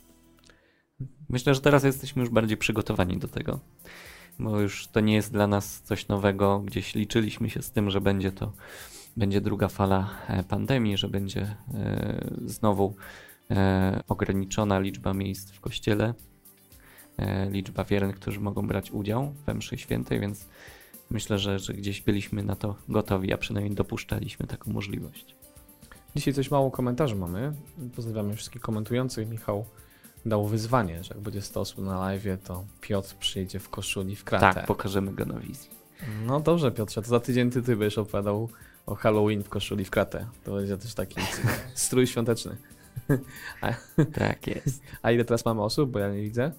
[1.29, 3.59] Myślę, że teraz jesteśmy już bardziej przygotowani do tego,
[4.39, 6.59] bo już to nie jest dla nas coś nowego.
[6.59, 8.51] Gdzieś liczyliśmy się z tym, że będzie to
[9.17, 11.41] będzie druga fala e, pandemii, że będzie
[11.73, 12.95] e, znowu
[13.51, 16.13] e, ograniczona liczba miejsc w kościele,
[17.51, 20.47] liczba wiernych, którzy mogą brać udział we mszy świętej, więc
[21.09, 25.35] myślę, że, że gdzieś byliśmy na to gotowi, a przynajmniej dopuszczaliśmy taką możliwość.
[26.15, 27.53] Dzisiaj coś mało komentarzy mamy.
[27.95, 29.29] Pozdrawiamy wszystkich komentujących.
[29.29, 29.65] Michał
[30.25, 34.23] dał wyzwanie, że jak będzie 100 osób na live, to Piotr przyjedzie w koszuli w
[34.23, 34.53] kratę.
[34.53, 35.69] Tak, pokażemy go na wizji.
[36.25, 38.49] No dobrze, Piotrze, to za tydzień ty, ty będziesz opowiadał
[38.85, 40.27] o Halloween w koszuli w kratę.
[40.43, 41.21] To będzie też taki
[41.73, 42.57] strój świąteczny.
[44.13, 44.81] Tak jest.
[45.01, 46.51] A ile teraz mamy osób, bo ja nie widzę?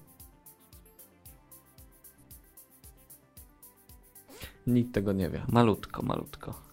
[4.66, 5.42] Nikt tego nie wie.
[5.48, 6.67] Malutko, malutko.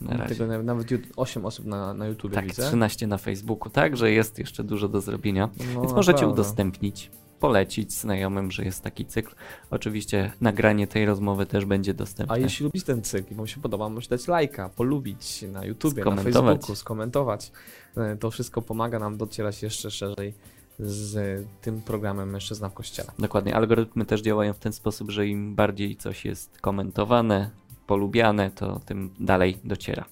[0.00, 0.34] Na razie.
[0.34, 2.66] tego nawet 8 osób na, na YouTube Tak, widzę.
[2.66, 5.48] 13 na Facebooku, także jest jeszcze dużo do zrobienia.
[5.74, 6.32] No, Więc możecie naprawdę.
[6.42, 9.34] udostępnić, polecić znajomym, że jest taki cykl.
[9.70, 12.34] Oczywiście nagranie tej rozmowy też będzie dostępne.
[12.34, 16.04] A jeśli lubisz ten cykl i wam się podoba, możesz dać lajka, polubić na YouTubie,
[16.04, 16.16] na.
[16.16, 17.52] Facebooku, skomentować.
[17.96, 20.34] E, To wszystko pomaga nam docierać jeszcze szerzej
[20.78, 23.08] z tym programem Mężczyzna w Kościele.
[23.18, 27.50] Dokładnie, algorytmy też działają w ten sposób, że im bardziej coś jest komentowane,
[27.86, 30.04] polubiane, to tym dalej dociera.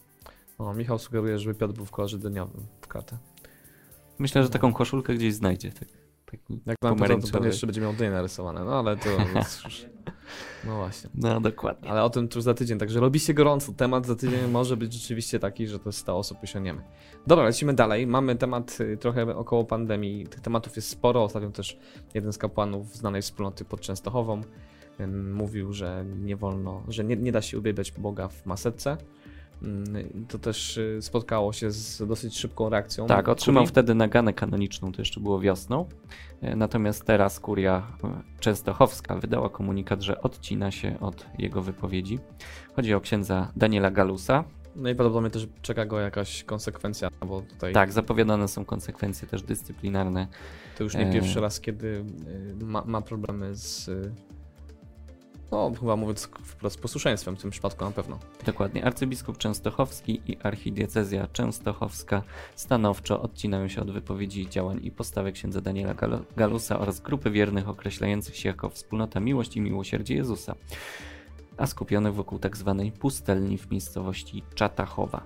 [0.59, 3.19] O, Michał sugeruje, żeby Piotr był w kolorze dyniowym w kratę.
[4.19, 5.73] Myślę, że taką koszulkę gdzieś znajdzie.
[5.73, 5.89] Tak,
[6.31, 9.09] taki Jak nam to, pewnie jeszcze będzie miał dynie narysowane, no ale to
[9.39, 9.87] jest już...
[10.67, 11.11] No właśnie.
[11.15, 11.91] No dokładnie.
[11.91, 13.73] Ale o tym tu już za tydzień, także robi się gorąco.
[13.73, 16.83] Temat za tydzień może być rzeczywiście taki, że to jest 100 osób usiąniemy.
[17.27, 18.07] Dobra, lecimy dalej.
[18.07, 20.27] Mamy temat y, trochę około pandemii.
[20.27, 21.25] Tych tematów jest sporo.
[21.25, 21.79] Ostatnio też
[22.15, 24.41] jeden z kapłanów znanej wspólnoty pod Częstochową
[25.35, 28.97] mówił, że nie wolno, że nie, nie da się ubiegać Boga w maseczce.
[29.63, 33.07] Mm, To też y, spotkało się z dosyć szybką reakcją.
[33.07, 33.71] Tak, otrzymał kurii.
[33.71, 35.87] wtedy naganę kanoniczną, to jeszcze było wiosną.
[36.41, 42.19] E, Natomiast teraz kuria e, częstochowska wydała komunikat, że odcina się od jego wypowiedzi.
[42.77, 44.45] Chodzi o księdza Daniela Galusa.
[44.77, 49.43] No i prawdopodobnie też czeka go jakaś konsekwencja, bo tutaj Tak, zapowiadane są konsekwencje też
[49.43, 50.29] dyscyplinarne.
[50.79, 52.05] to już nie e- pierwszy raz, kiedy
[52.61, 53.91] y, ma, ma problemy z.
[55.55, 58.19] No, chyba mówiąc wprost, posłuszeństwem w tym przypadku na pewno.
[58.47, 58.85] Dokładnie.
[58.85, 62.23] Arcybiskup Częstochowski i archidiecezja częstochowska
[62.55, 67.69] stanowczo odcinają się od wypowiedzi działań i postawy księdza Daniela Gal- Galusa oraz grupy wiernych
[67.69, 70.55] określających się jako wspólnota miłość i miłosierdzie Jezusa,
[71.57, 75.23] a skupionych wokół tak zwanej pustelni w miejscowości Czatachowa.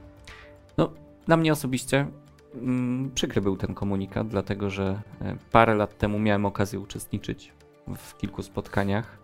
[0.76, 0.92] No,
[1.26, 2.06] dla mnie osobiście
[2.54, 7.52] mm, przykry był ten komunikat, dlatego że e, parę lat temu miałem okazję uczestniczyć
[7.96, 9.18] w kilku spotkaniach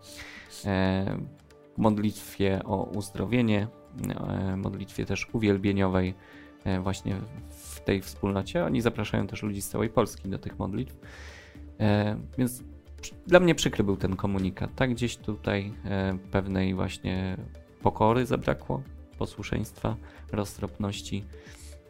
[1.77, 3.67] modlitwie o uzdrowienie,
[4.27, 6.13] e, modlitwie też uwielbieniowej
[6.63, 7.15] e, właśnie
[7.49, 8.65] w tej wspólnocie.
[8.65, 10.97] Oni zapraszają też ludzi z całej Polski do tych modlitw.
[11.79, 12.63] E, Więc
[13.27, 14.75] dla mnie przykry był ten komunikat.
[14.75, 17.37] Tak gdzieś tutaj e, pewnej właśnie
[17.81, 18.81] pokory zabrakło,
[19.17, 19.95] posłuszeństwa,
[20.31, 21.23] roztropności.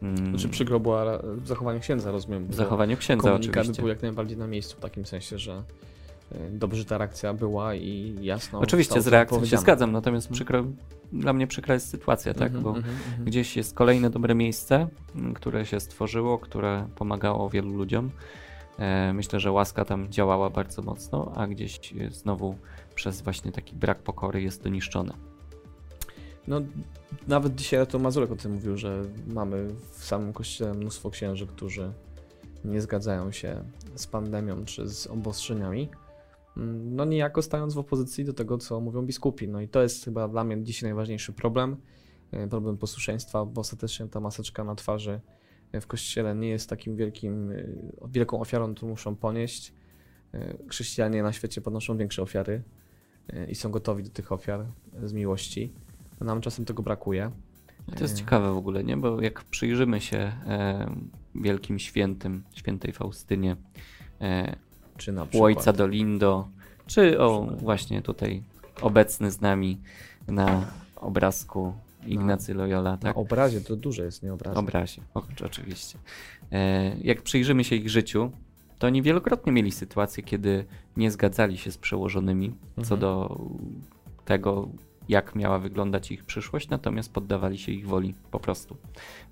[0.02, 2.48] mm, Znaczy przykro było ra- w zachowaniu księdza, rozumiem.
[2.48, 3.82] w zachowaniu księdza komunikat oczywiście.
[3.82, 5.64] był jak najbardziej na miejscu w takim sensie, że
[6.52, 8.60] dobrze że ta reakcja była i jasno.
[8.60, 10.36] Oczywiście z reakcją się zgadzam, natomiast Mhm.
[10.36, 10.66] przykro,
[11.14, 12.48] dla mnie przykra jest sytuacja, tak?
[12.48, 13.26] Mhm, Bo mhm, mhm.
[13.26, 14.88] Gdzieś jest kolejne dobre miejsce,
[15.36, 18.12] które się stworzyło, które pomagało wielu ludziom.
[18.80, 22.56] E, Myślę, że łaska tam działała bardzo mocno, a gdzieś znowu
[22.96, 25.14] przez właśnie taki brak pokory jest to niszczone.
[26.48, 26.62] No,
[27.28, 31.92] nawet dzisiaj to Mazurek o tym mówił, że mamy w samym kościele mnóstwo księży, którzy
[32.66, 33.64] nie zgadzają się
[33.96, 35.90] z pandemią czy z obostrzeniami.
[36.58, 39.48] No niejako stając w opozycji do tego, co mówią biskupi.
[39.48, 41.78] No i to jest chyba dla mnie dzisiaj najważniejszy problem.
[42.32, 45.22] e, Problem posłuszeństwa, bo ostatecznie ta maseczka na twarzy
[45.72, 47.64] e, w kościele nie jest takim wielkim, e,
[48.12, 49.74] wielką ofiarą, którą muszą ponieść.
[50.70, 52.64] Chrześcijanie na świecie podnoszą większe ofiary
[53.48, 54.66] i są gotowi do tych ofiar
[55.04, 55.74] z miłości.
[56.22, 57.32] Nam czasem tego brakuje.
[57.96, 58.98] To jest ciekawe w ogóle, nie?
[58.98, 60.32] Bo jak przyjrzymy się
[61.36, 63.56] wielkim świętym, świętej Faustynie,
[64.98, 65.44] Czy na przykład.
[65.46, 66.48] ojca Dolindo,
[66.88, 68.44] czy o właśnie tutaj
[68.82, 69.78] obecny z nami
[70.28, 71.74] na obrazku
[72.08, 73.18] Ignacy Loyola, Na tak?
[73.18, 74.58] obrazie to duże jest, nie obraz.
[74.58, 75.98] obrazie, o, oczywiście.
[76.52, 78.32] E, jak przyjrzymy się ich życiu,
[78.80, 80.66] to oni wielokrotnie mieli sytuacje, kiedy
[80.98, 83.00] nie zgadzali się z przełożonymi co Mhm.
[83.02, 83.40] do
[84.26, 84.70] tego,
[85.10, 88.78] jak miała wyglądać ich przyszłość, natomiast poddawali się ich woli po prostu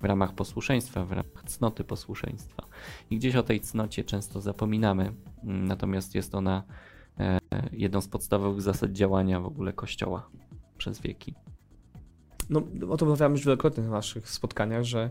[0.00, 2.66] w ramach posłuszeństwa, w ramach cnoty posłuszeństwa.
[3.10, 5.12] I gdzieś o tej cnocie często zapominamy,
[5.44, 6.62] mm, natomiast jest ona
[7.18, 7.38] e,
[7.72, 10.30] jedną z podstawowych zasad działania w ogóle Kościoła
[10.78, 11.34] przez wieki.
[12.50, 15.10] No, o tym rozmawiamy już wielokrotnie na naszych spotkaniach, że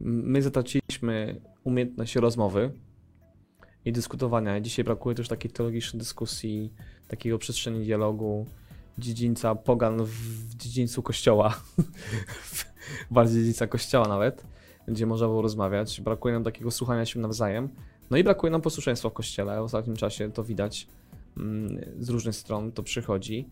[0.00, 2.72] my zatraciliśmy umiejętność rozmowy
[3.84, 4.60] i dyskutowania.
[4.60, 6.72] Dzisiaj brakuje też takiej teologicznej dyskusji,
[7.08, 8.46] takiego przestrzeni dialogu,
[8.98, 11.60] dziedzińca pogan w dziedzińcu kościoła,
[13.10, 14.44] bardziej dziedzińca kościoła nawet,
[14.88, 16.00] gdzie można było rozmawiać.
[16.00, 17.68] Brakuje nam takiego słuchania się nawzajem.
[18.10, 19.60] No i brakuje nam posłuszeństwa w kościele.
[19.60, 20.86] W ostatnim czasie to widać
[21.36, 23.48] mm, z różnych stron, to przychodzi.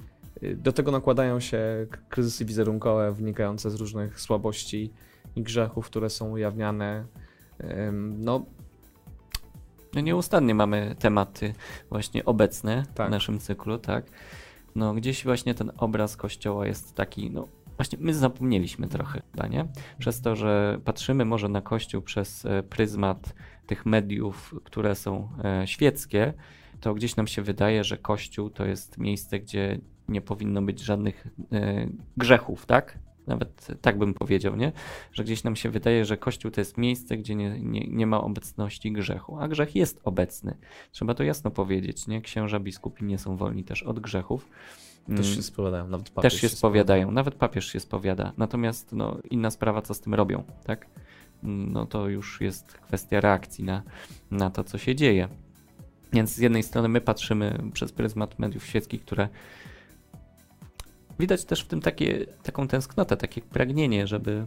[0.57, 4.93] Do tego nakładają się kryzysy wizerunkowe wynikające z różnych słabości
[5.37, 7.05] i grzechów, które są ujawniane.
[8.19, 8.45] No,
[9.95, 11.55] No nieustannie mamy tematy
[11.91, 13.09] właśnie obecne Tak.
[13.09, 14.05] w naszym cyklu, tak?
[14.77, 19.67] No gdzieś właśnie ten obraz kościoła jest taki, no właśnie my zapomnieliśmy trochę chyba, nie?
[19.99, 23.35] Przez to, że patrzymy może na kościół przez e, pryzmat
[23.67, 26.33] tych mediów, które są e, świeckie,
[26.81, 31.27] to gdzieś nam się wydaje, że kościół to jest miejsce, gdzie nie powinno być żadnych
[31.53, 31.87] e,
[32.17, 32.99] grzechów, tak?
[33.27, 34.73] Nawet tak bym powiedział, nie?
[35.13, 38.21] Że gdzieś nam się wydaje, że Kościół to jest miejsce, gdzie nie, nie, nie ma
[38.21, 40.57] obecności grzechu, a grzech jest obecny.
[40.93, 42.21] Trzeba to jasno powiedzieć, nie?
[42.21, 44.49] Księża biskupi nie są wolni też od grzechów.
[45.07, 48.33] też Mm, się spowiadają, nawet papież też się spowiadają, nawet papież się spowiada.
[48.37, 50.87] Natomiast no, inna sprawa, co z tym robią, tak?
[51.45, 53.83] Mm, No to już jest kwestia reakcji na,
[54.31, 55.29] na to, co się dzieje.
[56.13, 59.29] Więc z jednej strony my patrzymy przez pryzmat mediów świeckich, które
[61.19, 64.47] widać też w tym takie, taką tęsknotę, takie pragnienie, żeby,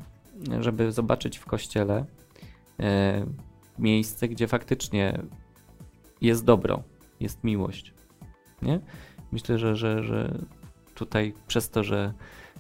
[0.60, 2.06] żeby zobaczyć w kościele
[2.80, 3.26] e,
[3.80, 5.20] miejsce, gdzie faktycznie
[6.22, 6.84] jest dobro,
[7.20, 7.94] jest miłość.
[8.62, 8.80] Nie?
[9.32, 10.38] Myślę, że, że, że
[10.96, 12.14] tutaj przez to, że,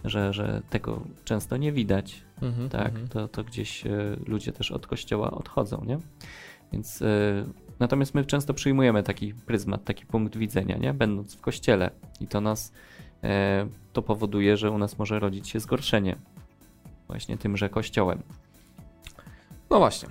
[0.05, 3.07] że, że tego często nie widać, Mhm, tak, mhm.
[3.07, 5.99] to, to gdzieś e, ludzie też od kościoła odchodzą, nie?
[6.73, 7.05] Więc e,
[7.79, 10.93] natomiast my często przyjmujemy taki pryzmat, taki punkt widzenia, nie?
[10.93, 12.73] Będąc w kościele i to nas
[13.93, 16.15] to powoduje, że u nas może rodzić się zgorszenie.
[17.08, 18.23] właśnie tymże kościołem.
[19.69, 20.10] No właśnie.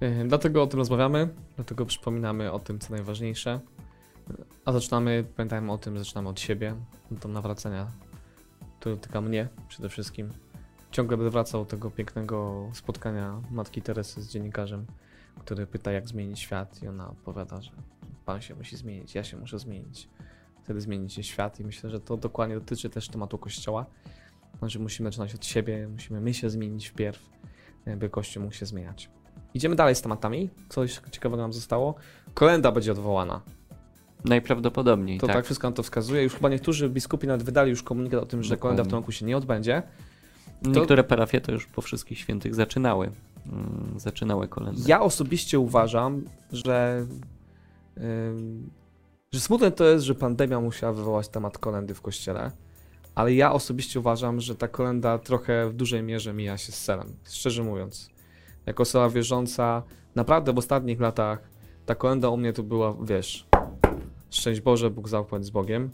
[0.00, 3.60] Yy, Dlatego o tym rozmawiamy, dlatego przypominamy o tym, co najważniejsze.
[4.64, 6.74] A zaczynamy, pamiętajmy o tym, zaczynamy od siebie,
[7.10, 7.86] do nawracania.
[8.80, 10.30] To dotyka mnie przede wszystkim.
[10.90, 14.86] Ciągle będę wracał do tego pięknego spotkania Matki Teresy z dziennikarzem,
[15.38, 17.70] który pyta, jak zmienić świat, i ona odpowiada, że
[18.24, 20.08] Pan się musi zmienić, ja się muszę zmienić.
[20.64, 23.86] Wtedy zmieni się świat, i myślę, że to dokładnie dotyczy też tematu Kościoła.
[24.58, 27.22] Znaczy, musimy zaczynać od siebie, musimy my się zmienić wpierw,
[27.96, 29.10] by Kościół mógł się zmieniać.
[29.54, 30.50] Idziemy dalej z tematami.
[30.68, 31.94] Coś ciekawego nam zostało.
[32.34, 33.40] Kolenda będzie odwołana.
[34.24, 35.36] Najprawdopodobniej, To tak.
[35.36, 35.44] tak.
[35.44, 36.22] wszystko na to wskazuje.
[36.22, 39.12] Już chyba niektórzy biskupi nawet wydali już komunikat o tym, że kolenda w tym roku
[39.12, 39.82] się nie odbędzie.
[40.62, 43.10] Niektóre parafie to już po wszystkich świętych zaczynały.
[43.46, 44.82] mm, Zaczynały kolendy.
[44.86, 47.06] Ja osobiście uważam, że,
[49.34, 52.50] że smutne to jest, że pandemia musiała wywołać temat kolendy w kościele,
[53.14, 57.16] ale ja osobiście uważam, że ta kolenda trochę w dużej mierze mija się z celem,
[57.24, 58.10] szczerze mówiąc.
[58.66, 59.82] Jako osoba wierząca,
[60.14, 61.50] naprawdę w ostatnich latach
[61.86, 63.46] ta kolenda u mnie to była, wiesz,
[64.30, 65.90] szczęść Boże, Bóg zapłać z Bogiem.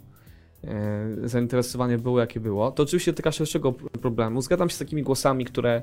[0.62, 2.70] Yy, Zainteresowanie było jakie było.
[2.70, 4.42] To oczywiście dotyka szerszego problemu.
[4.42, 5.82] Zgadzam się z takimi głosami, które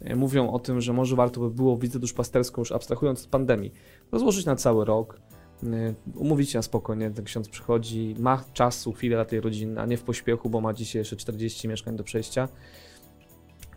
[0.00, 3.72] e, mówią o tym, że może warto by było wizytę duszpasterską, już abstrahując od pandemii,
[4.12, 5.20] rozłożyć na cały rok,
[6.14, 9.96] umówić się na spokojnie, ten ksiądz przychodzi, ma czasu, chwilę dla tej rodziny, a nie
[9.96, 12.48] w pośpiechu, bo ma dzisiaj jeszcze 40 mieszkań do przejścia,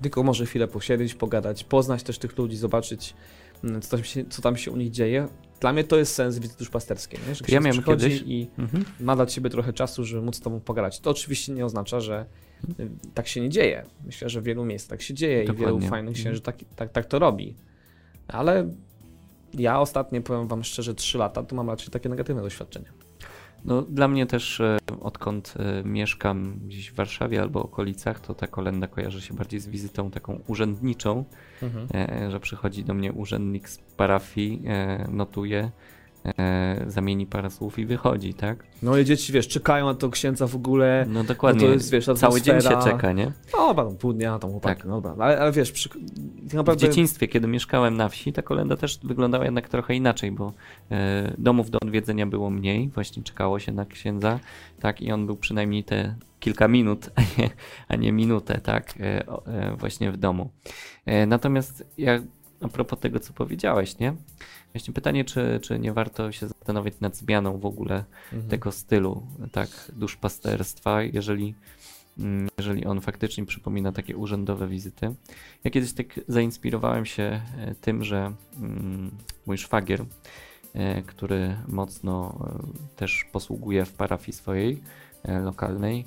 [0.02, 3.14] tylko może chwilę posiedzieć, pogadać, poznać też tych ludzi, zobaczyć,
[3.64, 5.28] y, co tam się, co tam się u nich dzieje.
[5.60, 7.36] Dla mnie to jest sens wizyty duszpasterskiej, nie?
[7.36, 8.86] że Ja ksiądz miałem przychodzi kiedyś- i Mhm.
[9.00, 11.00] ma dla ciebie trochę czasu, żeby móc z tobą pogadać.
[11.00, 12.26] To oczywiście nie oznacza, że
[12.80, 13.84] y, tak się nie dzieje.
[14.06, 15.90] Myślę, że w wielu miejscach tak się dzieje i wielu Dokładnie.
[15.90, 16.24] fajnych Mhm.
[16.24, 17.56] księży tak, tak, tak to robi.
[18.28, 18.70] Ale
[19.54, 23.08] ja ostatnie, powiem wam szczerze, 3 lata to mam raczej takie negatywne doświadczenia.
[23.66, 28.48] No, dla mnie też, e, odkąd e, mieszkam gdzieś w Warszawie albo okolicach, to ta
[28.48, 31.26] kolenda kojarzy się bardziej z wizytą taką urzędniczą,
[31.94, 34.64] e, że przychodzi do mnie urzędnik z parafii,
[35.12, 35.72] notuje,
[36.40, 38.64] e, zamieni parę słów i wychodzi, tak?
[38.84, 41.06] No i dzieci, wiesz, czekają na to księdza w ogóle.
[41.10, 41.62] No dokładnie.
[41.62, 43.32] No to jest, wiesz, Cały dzień się czeka, nie?
[43.54, 44.88] O, tam pół dnia, tam chłopaki, Tak.
[44.88, 45.26] no dobra.
[45.26, 45.98] Ale, ale wiesz, przy, tak
[46.48, 46.88] W naprawdę...
[46.88, 50.54] dzieciństwie, kiedy mieszkałem na wsi, ta kolenda też wyglądała jednak trochę inaczej, bo
[50.92, 54.40] e, domów do odwiedzenia było mniej, właśnie czekało się na księdza,
[54.80, 57.50] tak, i on był przynajmniej te kilka minut, a nie,
[57.88, 60.50] a nie minutę, tak, e, e, właśnie w domu.
[61.06, 62.20] E, natomiast ja,
[62.62, 64.14] a propos tego, co powiedziałeś, nie?
[64.74, 68.50] Właśnie pytanie, czy, czy nie warto się zastanowić nad zmianą w ogóle Mhm.
[68.50, 71.56] tego stylu, tak, duszpasterstwa, jeżeli,
[72.20, 75.16] mm, jeżeli on faktycznie przypomina takie urzędowe wizyty.
[75.64, 79.12] Ja kiedyś tak zainspirowałem się e, tym, że mm,
[79.46, 80.06] mój szwagier,
[80.74, 84.82] e, który mocno e, też posługuje w parafii swojej
[85.44, 86.06] lokalnej,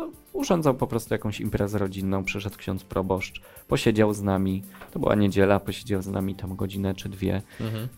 [0.00, 5.14] no, urządzał po prostu jakąś imprezę rodzinną, przyszedł ksiądz proboszcz, posiedział z nami, to była
[5.14, 7.88] niedziela, posiedział z nami tam godzinę czy dwie, Mhm.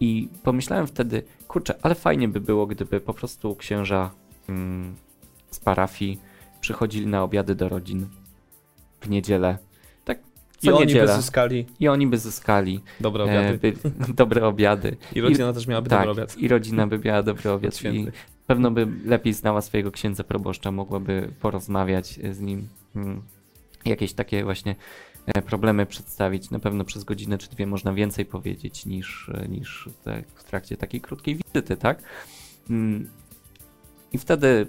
[0.00, 4.10] i pomyślałem wtedy, kurczę, ale fajnie by było, gdyby po prostu księża
[4.48, 4.94] mm,
[5.50, 6.20] z parafii
[6.60, 8.06] przychodzili na obiady do rodzin
[9.00, 9.58] w niedzielę.
[10.04, 10.18] Tak,
[10.62, 11.16] I co oni by niedziela.
[11.16, 13.58] zyskali I oni by zyskali dobre e, obiady.
[13.58, 13.72] by,
[14.22, 14.96] dobre obiady.
[15.14, 16.38] I rodzina też miałaby tak, dobry obiad.
[16.38, 17.74] I rodzina by miała dobry obiad.
[17.74, 18.12] I Święty.
[18.50, 22.68] Pewno by lepiej znała swojego księdza proboszcza, mogłaby porozmawiać z nim.
[22.96, 23.22] mm,
[23.84, 24.74] Jakieś takie właśnie
[25.26, 26.50] e, problemy przedstawić.
[26.50, 29.88] Na pewno przez godzinę czy dwie można więcej powiedzieć niż, e, niż
[30.34, 32.02] w trakcie takiej krótkiej wizyty, tak?
[32.70, 33.08] Mm,
[34.12, 34.66] I wtedy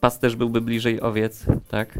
[0.00, 1.98] pasterz byłby bliżej owiec, tak?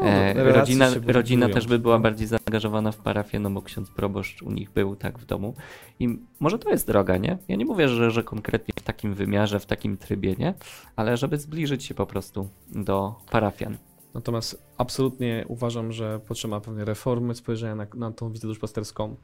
[0.00, 3.90] No, E, relacje rodzina rodzina też by była bardziej zaangażowana w parafię, no bo ksiądz
[3.90, 5.54] proboszcz u nich był tak w domu.
[6.00, 7.38] I może to jest droga, nie?
[7.48, 10.54] Ja nie mówię, że, że konkretnie w takim wymiarze, w takim trybie, nie?
[10.96, 13.76] Ale żeby zbliżyć się po prostu do parafian.
[14.14, 19.16] Natomiast absolutnie uważam, że potrzeba pewnej reformy spojrzenia na, na tą wizytę duszpasterską,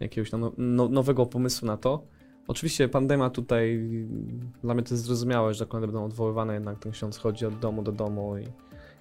[0.00, 2.02] jakiegoś no, no, nowego pomysłu na to.
[2.46, 3.88] Oczywiście pandemia tutaj,
[4.62, 7.82] dla mnie to jest zrozumiałe, że zakłady będą odwoływane, jednak ten ksiądz chodzi od domu
[7.82, 8.44] do domu i,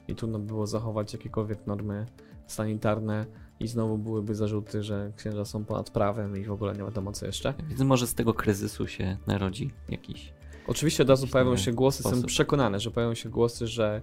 [0.08, 2.06] i trudno było zachować jakiekolwiek normy
[2.48, 3.26] sanitarne
[3.60, 7.26] i znowu byłyby zarzuty, że księża są ponad prawem i w ogóle nie wiadomo co
[7.26, 7.54] jeszcze.
[7.70, 10.34] Więc może z tego kryzysu się narodzi jakiś.
[10.68, 12.28] Oczywiście od razu pojawią się głosy, jestem sposób.
[12.28, 14.02] przekonany, że pojawią się głosy, że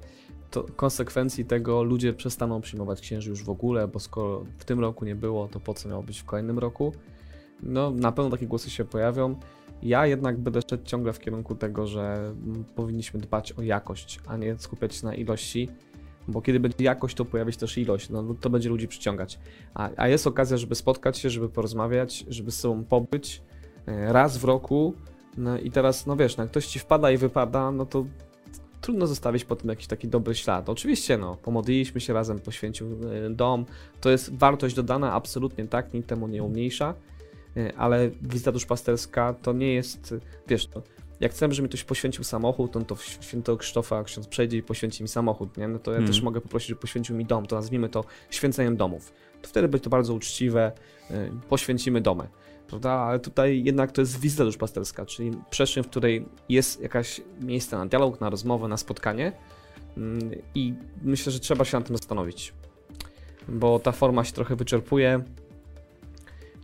[0.50, 5.04] to konsekwencji tego ludzie przestaną przyjmować księży już w ogóle, bo skoro w tym roku
[5.04, 6.92] nie było, to po co miało być w kolejnym roku?
[7.62, 9.36] No, na pewno takie głosy się pojawią.
[9.82, 12.34] Ja jednak będę szedł ciągle w kierunku tego, że
[12.74, 15.68] powinniśmy dbać o jakość, a nie skupiać się na ilości,
[16.28, 19.38] bo kiedy będzie jakość, to pojawi się też ilość, no to będzie ludzi przyciągać.
[19.74, 23.42] A, a jest okazja, żeby spotkać się, żeby porozmawiać, żeby z sobą pobyć
[23.86, 24.94] e, raz w roku,
[25.36, 28.04] no i teraz, no wiesz, no jak ktoś ci wpada i wypada, no to
[28.80, 30.68] trudno zostawić po tym jakiś taki dobry ślad.
[30.68, 33.66] Oczywiście, no, pomodliliśmy się razem, poświęcił e, dom,
[34.00, 36.94] to jest wartość dodana, absolutnie tak, nikt temu nie umniejsza,
[37.56, 40.14] e, ale wizyta duszpasterska to nie jest,
[40.48, 40.82] wiesz, to
[41.20, 44.62] jak chcemy, żeby mi ktoś poświęcił samochód, no to w świętego Krzysztofa ksiądz przejdzie i
[44.62, 45.68] poświęci mi samochód, nie?
[45.68, 49.12] No to ja też mogę poprosić, żeby poświęcił mi dom, to nazwijmy to święceniem domów.
[49.42, 50.72] To wtedy będzie to bardzo uczciwe,
[51.10, 52.28] y, poświęcimy domy,
[52.66, 52.90] prawda?
[52.90, 57.86] Ale tutaj jednak to jest wizyta duszpasterska, czyli przestrzeń, w której jest jakaś miejsce na
[57.86, 59.32] dialog, na rozmowę, na spotkanie
[59.96, 62.52] mm, i myślę, że trzeba się nad tym zastanowić,
[63.48, 65.24] bo ta forma się trochę wyczerpuje,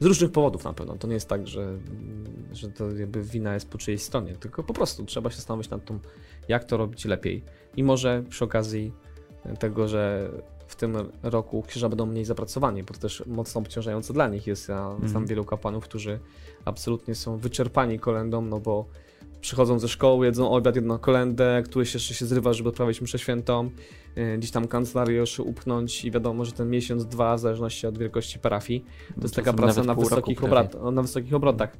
[0.00, 0.96] z różnych powodów na pewno.
[0.96, 1.78] To nie jest tak, że,
[2.52, 5.84] że to jakby wina jest po czyjejś stronie, tylko po prostu trzeba się zastanowić nad
[5.84, 6.00] tym,
[6.48, 7.42] jak to robić lepiej.
[7.76, 8.92] I może przy okazji
[9.58, 10.30] tego, że
[10.66, 14.68] w tym roku księża będą mniej zapracowani, bo to też mocno obciążające dla nich jest.
[14.68, 15.08] Ja Mhm.
[15.08, 16.18] znam wielu kapłanów, którzy
[16.64, 18.86] absolutnie są wyczerpani kolendą, no bo
[19.40, 23.70] przychodzą ze szkoły, jedzą obiad, jedną kolendę, któryś jeszcze się zrywa, żeby odprawić mszę świętą,
[24.38, 28.84] gdzieś tam kancelariusz upchnąć i wiadomo, że ten miesiąc, dwa, w zależności od wielkości parafii,
[29.14, 31.76] to jest taka są praca na wysokich, obrot, na wysokich obrotach.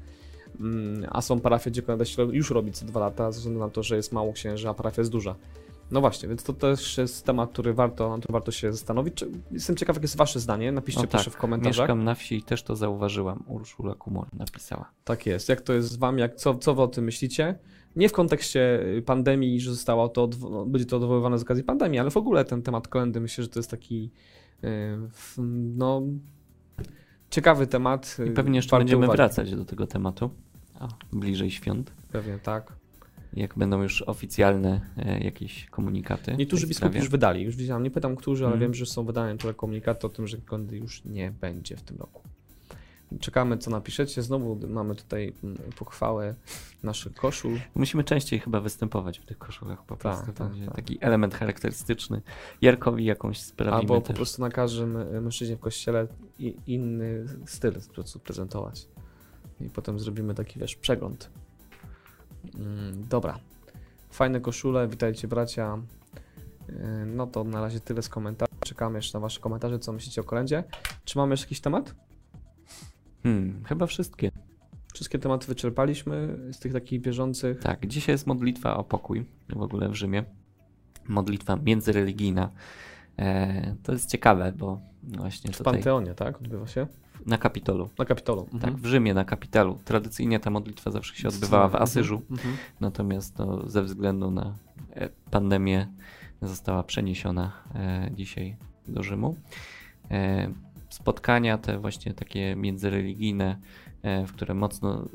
[0.59, 3.83] Mm, A są parafie, gdzie się już robi co dwa lata, ze względu na to,
[3.83, 5.35] że jest mało księży, a parafia jest duża.
[5.91, 9.13] No właśnie, więc to też jest temat, który warto, którym warto się zastanowić.
[9.13, 10.71] Czy- Jestem ciekaw, jakie jest wasze zdanie.
[10.71, 11.83] Napiszcie O proszę tak, w komentarzach.
[11.83, 13.43] Mieszkam na wsi i też to zauważyłam.
[13.47, 14.91] Urszula Kumor napisała.
[15.03, 15.49] Tak jest.
[15.49, 17.59] Jak to jest z wami, jak, co, co wy o tym myślicie?
[17.95, 21.99] Nie w kontekście y, pandemii, że zostało to, no, będzie to odwoływane z okazji pandemii,
[21.99, 24.11] ale w ogóle ten temat kolendy myślę, że to jest taki
[24.63, 24.97] y,
[25.75, 26.01] no
[27.29, 28.17] ciekawy temat.
[28.19, 29.17] I y, pewnie jeszcze będziemy uwagi.
[29.17, 30.29] wracać do tego tematu.
[30.79, 31.93] A, bliżej świąt.
[32.11, 32.73] Pewnie tak.
[33.33, 36.35] Jak będą już oficjalne e, jakieś komunikaty.
[36.37, 38.61] Niektórzy biskupi już wydali, już widziałem, nie pytam którzy, ale Mhm.
[38.71, 41.97] wiem, że są wydane niektóre komunikaty o tym, że kolendy już nie będzie w tym
[41.97, 42.21] roku.
[43.19, 44.21] Czekamy, co napiszecie.
[44.21, 46.35] Znowu mamy tutaj mm, pochwałę
[46.83, 47.59] naszych koszul.
[47.75, 50.25] Musimy częściej chyba występować w tych koszulach po prostu.
[50.25, 50.75] tak, to będzie tak.
[50.75, 52.21] Taki element charakterystyczny.
[52.61, 54.15] Jarkowi jakąś sprawimy Albo po też.
[54.15, 56.07] prostu na każdym y, mężczyźnie w kościele
[56.67, 58.87] inny styl po prostu prezentować.
[59.61, 61.29] I potem zrobimy taki, wiesz, przegląd.
[62.55, 63.39] Mm, dobra.
[64.09, 65.77] Fajne koszule, witajcie bracia.
[66.69, 66.73] Y,
[67.05, 68.51] No to na razie tyle z komentarzy.
[68.65, 70.63] Czekamy jeszcze na wasze komentarze, co myślicie o kolędzie.
[71.05, 71.95] Czy mamy jeszcze jakiś temat?
[73.23, 74.31] Hmm, chyba wszystkie.
[74.93, 77.59] Wszystkie tematy wyczerpaliśmy z tych takich bieżących.
[77.59, 80.23] Tak, dzisiaj jest modlitwa o pokój w ogóle w Rzymie.
[81.07, 82.49] Modlitwa międzyreligijna.
[83.19, 86.37] E, to jest ciekawe, bo właśnie W tutaj Panteonie, tak?
[86.41, 86.87] Odbywa się?
[87.25, 87.89] Na Kapitolu.
[87.99, 88.43] Na Kapitolu.
[88.43, 88.75] Tak, Mhm.
[88.75, 89.79] w Rzymie na Kapitolu.
[89.85, 92.55] Tradycyjnie ta modlitwa zawsze się odbywała w Mhm, Asyżu, mhm.
[92.79, 94.53] natomiast no, ze względu na
[94.93, 95.87] e, pandemię
[96.41, 98.55] została przeniesiona e, dzisiaj
[98.87, 99.35] do Rzymu.
[100.11, 100.51] E,
[100.89, 103.57] spotkania te właśnie takie międzyreligijne,
[104.01, 105.05] e, w które mocno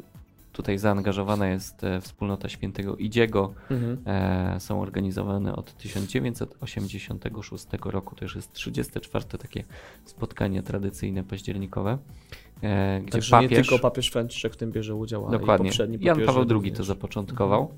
[0.56, 3.98] tutaj zaangażowana jest e, wspólnota świętego Idziego, Mhm.
[4.06, 8.14] e, są organizowane od 1986 roku.
[8.16, 9.64] To już jest 34 takie
[10.04, 11.98] spotkanie tradycyjne październikowe,
[12.62, 15.70] e, gdzie Także nie papież, tylko papież Franciszek w tym bierze udział, ale dokładnie, i
[15.70, 16.76] poprzedni Jan papieże Paweł II również.
[16.78, 17.74] to zapoczątkował.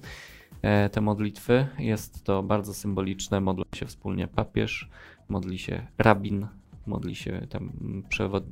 [0.62, 3.41] e, Te modlitwy jest to bardzo symboliczne.
[3.41, 4.89] Modli się wspólnie papież,
[5.29, 6.47] modli się rabin,
[6.89, 7.72] modli się tam
[8.09, 8.45] przewod...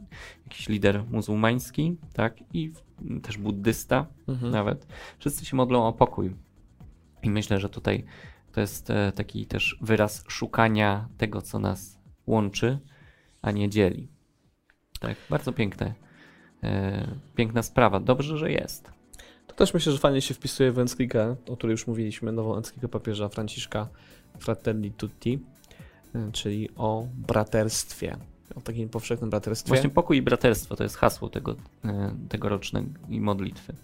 [0.45, 2.73] jakiś lider muzułmański, tak, i
[3.23, 4.53] też buddysta Mhm.
[4.53, 4.87] nawet.
[5.19, 6.37] Wszyscy się modlą o pokój.
[7.23, 8.05] I myślę, że tutaj
[8.53, 12.79] to jest e, taki też wyraz szukania tego, co nas łączy,
[13.43, 14.09] a nie dzieli.
[15.01, 15.95] Tak, bardzo piękne.
[16.63, 18.01] E, piękna sprawa.
[18.01, 18.93] Dobrze, że jest.
[19.47, 22.89] To też myślę, że fajnie się wpisuje w encyklikę, o której już mówiliśmy, nową encyklikę
[22.89, 23.89] papieża Franciszka
[24.39, 25.39] Fratelli Tutti,
[26.33, 28.17] czyli o braterstwie,
[28.55, 29.69] o takim powszechnym braterstwie.
[29.69, 33.75] Właśnie pokój i braterstwo to jest hasło tego, e, tegorocznej modlitwy.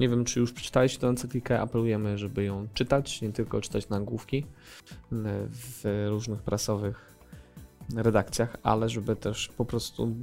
[0.00, 4.38] Nie wiem, czy już przeczytaliście tę encyklikę, apelujemy, żeby ją czytać, nie tylko czytać nagłówki
[4.38, 4.44] y,
[5.50, 7.14] w różnych prasowych
[7.96, 10.14] redakcjach, ale żeby też po prostu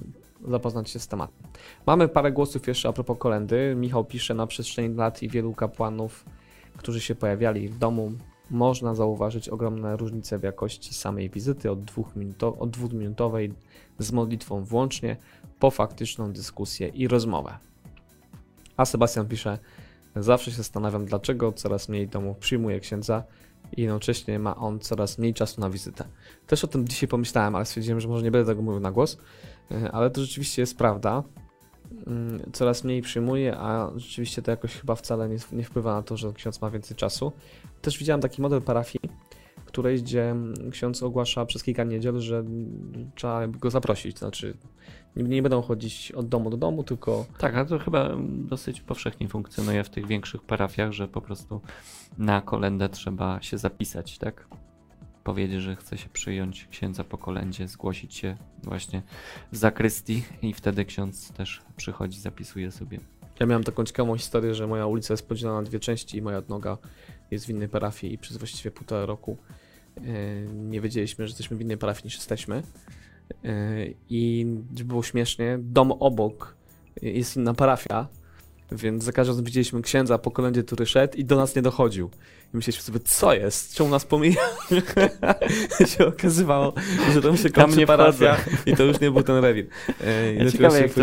[0.47, 1.47] zapoznać się z tematem.
[1.85, 3.75] Mamy parę głosów jeszcze a propos kolendy.
[3.77, 6.25] Michał pisze, na przestrzeni lat i wielu kapłanów,
[6.77, 8.11] którzy się pojawiali w domu,
[8.49, 12.77] można zauważyć ogromne różnice w jakości samej wizyty od, minuto- od
[13.99, 15.17] z modlitwą włącznie
[15.59, 17.57] po faktyczną dyskusję i rozmowę.
[18.77, 19.59] A Sebastian pisze,
[20.15, 23.23] zawsze się zastanawiam, dlaczego coraz mniej domów przyjmuje księdza
[23.77, 26.05] i jednocześnie ma on coraz mniej czasu na wizytę.
[26.47, 29.17] Też o tym dzisiaj pomyślałem, ale stwierdziłem, że może nie będę tego mówił na głos,
[29.71, 31.23] e, ale to rzeczywiście jest prawda.
[32.07, 36.17] Mm, Coraz mniej przyjmuje, a rzeczywiście to jakoś chyba wcale nie, nie wpływa na to,
[36.17, 37.31] że ksiądz ma więcej czasu.
[37.81, 39.09] Też widziałem taki model parafii,
[39.65, 40.35] którejś, gdzie
[40.71, 42.43] ksiądz ogłasza przez kilka niedziel, że
[43.15, 44.19] trzeba go zaprosić.
[44.19, 44.57] Znaczy,
[45.15, 47.25] nie, nie będą chodzić od domu do domu, tylko.
[47.37, 51.61] Tak, a to chyba dosyć powszechnie funkcjonuje w tych większych parafiach, że po prostu
[52.17, 54.47] na kolendę trzeba się zapisać, tak?
[55.25, 59.01] Powiedzieć, że chce się przyjąć księdza po kolędzie, zgłosić się właśnie
[59.51, 62.99] w zakrystii i wtedy ksiądz też przychodzi, zapisuje sobie.
[63.39, 66.37] Ja miałem taką ciekawą historię, że moja ulica jest podzielona na dwie części i moja
[66.37, 66.77] odnoga
[67.31, 69.37] jest w innej parafii i przez właściwie półtora roku
[69.97, 70.01] e,
[70.45, 72.63] nie wiedzieliśmy, że jesteśmy w innej parafii niż jesteśmy.
[73.43, 76.55] E, I było śmiesznie, dom obok
[77.01, 78.07] jest inna parafia,
[78.71, 82.09] więc za każdym razem widzieliśmy księdza po kolędzie, który szedł i do nas nie dochodził.
[82.55, 83.75] Myśleliśmy sobie, co jest?
[83.75, 84.41] Czemu nas pomija?
[85.97, 86.73] się okazywało,
[87.13, 89.67] że tam się kończy nie parafia i to już nie był ten rewir.
[90.05, 91.01] E, i Ja ciekawe jak to.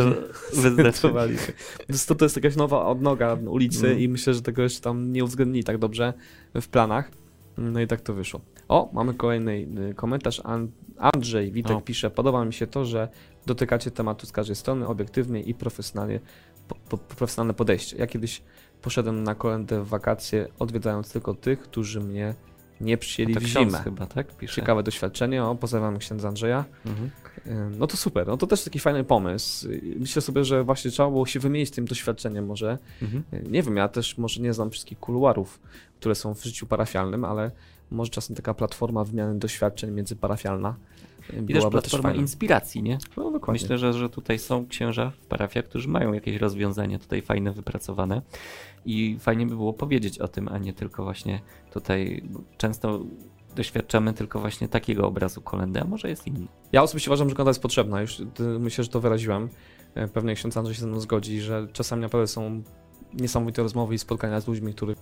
[1.89, 4.01] Więc to, to jest jakaś nowa odnoga ulicy Mm.
[4.01, 6.13] i myślę, że tego jeszcze tam nie uwzględnili tak dobrze
[6.61, 7.11] w planach.
[7.59, 8.41] No i tak to wyszło.
[8.69, 9.53] O, mamy kolejny
[9.91, 10.41] y, komentarz.
[10.45, 11.81] An- Andrzej Witek O.
[11.81, 13.09] pisze, podoba mi się to, że
[13.47, 16.21] dotykacie tematu z każdej strony, obiektywnie i profesjonalnie,
[16.69, 17.97] po, po, profesjonalne podejście.
[17.97, 18.43] Ja kiedyś
[18.83, 22.35] poszedłem na kolendę w wakacje, odwiedzając tylko tych, którzy mnie
[22.81, 23.79] nie przyjęli To w zimę.
[23.85, 24.37] chyba, tak?
[24.37, 24.55] Pisze.
[24.55, 25.45] Ciekawe doświadczenie.
[25.45, 26.65] O, pozdrawiam księdza Andrzeja.
[26.87, 27.11] Mhm.
[27.47, 29.69] Y, No to super, no to też taki fajny pomysł.
[29.97, 32.79] Myślę sobie, że właśnie trzeba było się wymienić tym doświadczeniem może.
[33.03, 33.23] Mhm.
[33.53, 35.61] Nie wiem, ja też może nie znam wszystkich kuluarów,
[36.01, 37.51] które są w życiu parafialnym, ale
[37.91, 40.75] może czasem taka platforma wymiany doświadczeń międzyparafialna
[41.49, 42.21] I też platforma fajna.
[42.21, 42.99] inspiracji, nie?
[43.17, 43.63] No dokładnie.
[43.63, 48.23] Myślę, że, że tutaj są księża w parafiach, którzy mają jakieś rozwiązania tutaj fajne, wypracowane
[48.87, 51.41] i fajnie by było powiedzieć o tym, a nie tylko właśnie
[51.73, 52.23] tutaj
[52.59, 53.01] często
[53.57, 56.47] doświadczamy tylko właśnie takiego obrazu kolendy, a może jest inny.
[56.73, 58.01] Ja osobiście uważam, że kolenda jest potrzebna.
[58.01, 59.49] Już y, myślę, że to wyraziłem.
[59.97, 62.63] Y, Pewnie ksiądz Andrzej się ze mną zgodzi, że czasami naprawdę są
[63.15, 64.99] niesamowite rozmowy i spotkania z ludźmi, których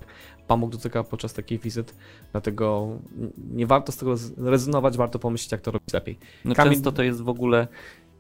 [0.47, 1.95] Pan Bóg dotyka podczas takich wizyt.
[2.33, 2.89] Dlatego
[3.53, 6.19] nie warto z tego rezygnować, warto pomyśleć, jak to robić lepiej.
[6.45, 7.69] No Kamil- Często to jest w ogóle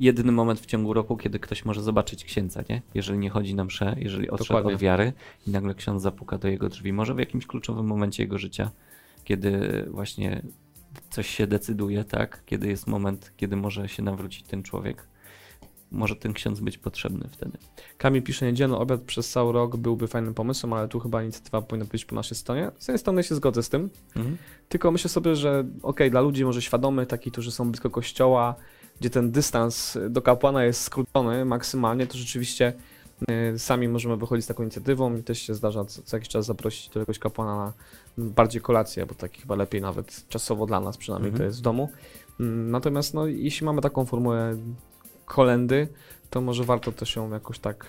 [0.01, 2.83] jedyny moment w ciągu roku, kiedy ktoś może zobaczyć księdza, nie?
[2.95, 4.74] Jeżeli nie chodzi na mszę, jeżeli odszedł Dokładnie.
[4.74, 5.12] od wiary
[5.47, 8.70] i nagle ksiądz zapuka do jego drzwi, może w jakimś kluczowym momencie jego życia,
[9.31, 10.43] kiedy właśnie
[11.11, 12.43] coś się decyduje, tak?
[12.47, 15.09] Kiedy jest moment, kiedy może się nawrócić ten człowiek.
[15.91, 17.59] Może ten ksiądz być potrzebny wtedy.
[17.99, 21.87] Kamil pisze, niedzielny obiad przez cały rok byłby fajnym pomysłem, ale tu chyba inicjatywa powinna
[21.87, 22.70] być po naszej stronie.
[22.78, 24.37] Z jednej strony się zgodzę z tym, Mhm.
[24.68, 28.55] tylko myślę sobie, że okej, dla ludzi może świadomych, takich, którzy są blisko kościoła,
[29.01, 32.72] gdzie ten dystans do kapłana jest skrócony maksymalnie, to rzeczywiście
[33.55, 36.47] y, sami możemy wychodzić z taką inicjatywą i też się zdarza co, co jakiś czas
[36.47, 37.72] zaprosić do jakiegoś kapłana na
[38.20, 41.38] bardziej kolację, bo tak chyba lepiej nawet czasowo dla nas przynajmniej Mhm.
[41.38, 41.88] to jest w domu.
[42.40, 44.56] Mm, Natomiast no, jeśli mamy taką formułę
[45.24, 45.88] kolendy,
[46.30, 47.86] to może warto też ją jakoś tak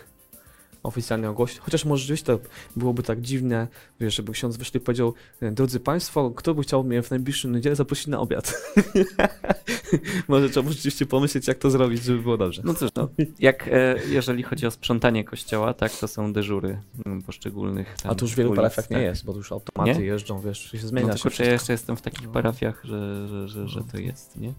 [0.83, 1.59] oficjalnie ogłosić.
[1.59, 2.39] Chociaż może rzeczywiście to
[2.75, 3.67] byłoby tak dziwne,
[3.99, 7.75] wiesz, żeby ksiądz wyszli i powiedział, drodzy Państwo, kto by chciał mnie w najbliższą niedzielę
[7.75, 8.53] zaprosić na obiad?
[10.27, 12.61] może trzeba rzeczywiście pomyśleć, jak to zrobić, żeby było dobrze.
[12.65, 13.09] No cóż, no,
[13.39, 18.15] jak e, jeżeli chodzi o sprzątanie kościoła, tak, to są dyżury mm, poszczególnych tam A
[18.15, 19.05] to już w wielu ulic, parafiach nie tak.
[19.05, 20.05] jest, bo to już automaty Nie?
[20.05, 21.11] jeżdżą, wiesz, się No zmienia.
[21.11, 22.33] to się kurczę, ja jeszcze jestem w takich No.
[22.33, 24.53] parafiach, że, że, że, że to jest, nie?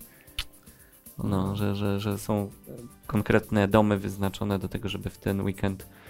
[1.25, 2.51] No, że, że, że są
[3.07, 6.02] konkretne domy wyznaczone do tego, żeby w ten weekend e,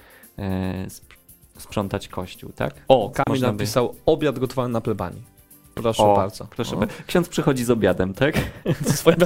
[1.58, 2.74] sprzątać kościół, tak?
[2.88, 5.22] O, Kamil można by- napisał obiad gotowany na plebanii.
[5.74, 6.46] Proszę O, bardzo.
[6.46, 6.94] Proszę bardzo.
[7.06, 8.34] Ksiądz przychodzi z obiadem, tak?
[8.86, 9.16] Ze swoim...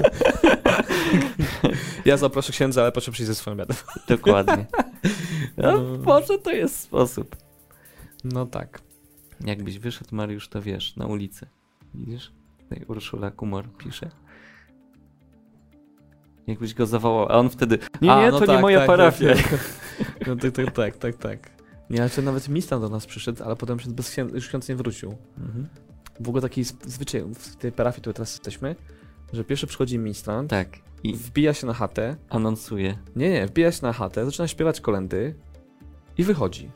[2.05, 3.77] ja zaproszę księdza, ale proszę przyjść ze swoim obiadem.
[4.09, 4.67] Dokładnie.
[5.57, 5.99] No, No.
[6.05, 7.37] może to jest sposób.
[8.25, 8.81] No tak.
[9.41, 11.47] Jakbyś wyszedł, Mariusz, to wiesz, na ulicy.
[11.95, 12.33] Widzisz?
[12.59, 14.11] Tutaj Urszula Kumor pisze.
[16.47, 17.79] Jakbyś go zawołał, a on wtedy.
[18.03, 19.35] Nie, A, nie, no to nie tak, moja tak, parafia.
[19.35, 19.45] tak.
[20.27, 21.51] No tak, tak, tak, tak, tak.
[21.91, 24.77] Nie, znaczy nawet ministrant do nas przyszedł, ale potem przyszedł bez księdza, już ksiądz nie
[24.77, 25.15] wrócił.
[25.39, 25.67] Mhm.
[26.21, 28.77] W ogóle taki zwyczaj w tej parafii, w której teraz jesteśmy,
[29.33, 30.69] że pierwszy przychodzi ministrant, Tak.
[31.03, 32.99] I wbija się na chatę, anonsuje.
[33.17, 35.35] nie, nie, wbija się na chatę, zaczyna śpiewać kolendy
[36.19, 36.71] i wychodzi.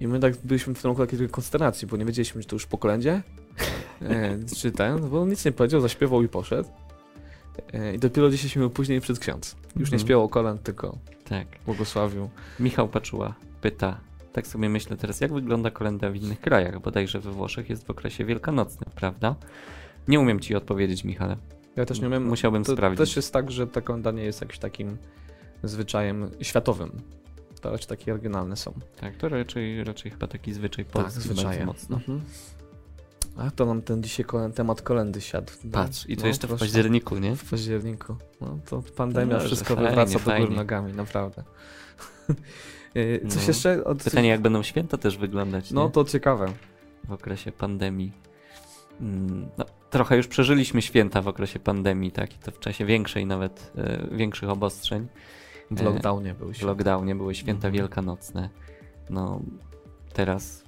[0.00, 2.66] I my tak byliśmy w tym roku takiej konsternacji, bo nie wiedzieliśmy, czy to już
[2.66, 3.22] po kolędzie,
[4.02, 6.68] e, czy ten, bo on nic nie powiedział, zaśpiewał i poszedł.
[7.72, 9.56] E, I dopiero 10 minut później przed ksiądz.
[9.66, 10.00] Już nie Mhm.
[10.00, 11.46] śpiewał kolęd, tylko Tak.
[11.66, 12.30] błogosławił.
[12.60, 14.00] Michał Paczuła pyta.
[14.32, 16.80] Tak sobie myślę teraz, jak wygląda kolenda w innych krajach?
[16.80, 19.34] Bodajże we Włoszech jest w okresie wielkanocnym, prawda?
[20.08, 21.36] Nie umiem ci odpowiedzieć, Michale.
[21.76, 22.98] Ja też nie wiem, Musiałbym to sprawdzić.
[22.98, 24.96] też jest tak, że ta kolenda nie jest jakimś takim
[25.62, 26.90] zwyczajem światowym.
[27.60, 28.72] To raczej takie regionalne są.
[29.00, 31.96] Tak, to raczej, raczej chyba taki zwyczaj polski bardzo mocno.
[31.96, 32.20] Mhm.
[33.36, 35.52] A to nam ten dzisiaj kolen, temat kolendy siadł.
[35.64, 36.64] No, Patrz, i to no, jeszcze w proszę.
[36.64, 37.36] październiku, nie?
[37.36, 38.16] W październiku.
[38.40, 41.42] No to pandemia No, wszystko fajnie, wywraca do góry nogami, naprawdę.
[42.96, 43.48] Y, Coś No.
[43.48, 43.84] jeszcze?
[43.84, 44.02] Od...
[44.02, 45.90] Pytanie, jak będą święta też wyglądać, No nie?
[45.90, 46.46] to ciekawe.
[47.08, 48.12] w okresie pandemii.
[49.00, 53.26] mm, no, trochę już przeżyliśmy święta w okresie pandemii, tak, i to w czasie większej
[53.26, 55.08] nawet, e, większych obostrzeń.
[55.70, 56.66] W E, lockdownie były W się.
[56.66, 57.74] lockdownie były święta Mhm.
[57.74, 58.48] wielkanocne.
[59.10, 59.40] No,
[60.12, 60.61] teraz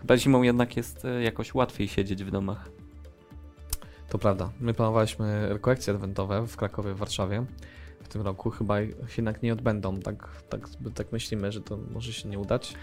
[0.00, 2.68] chyba zimą jednak jest e, jakoś łatwiej siedzieć w domach.
[4.08, 4.50] To prawda.
[4.60, 7.44] My planowaliśmy rekolekcje adwentowe w Krakowie, w Warszawie.
[8.02, 10.00] W tym roku chyba się jednak nie odbędą.
[10.00, 12.74] Tak, tak, tak myślimy, że to może się nie udać.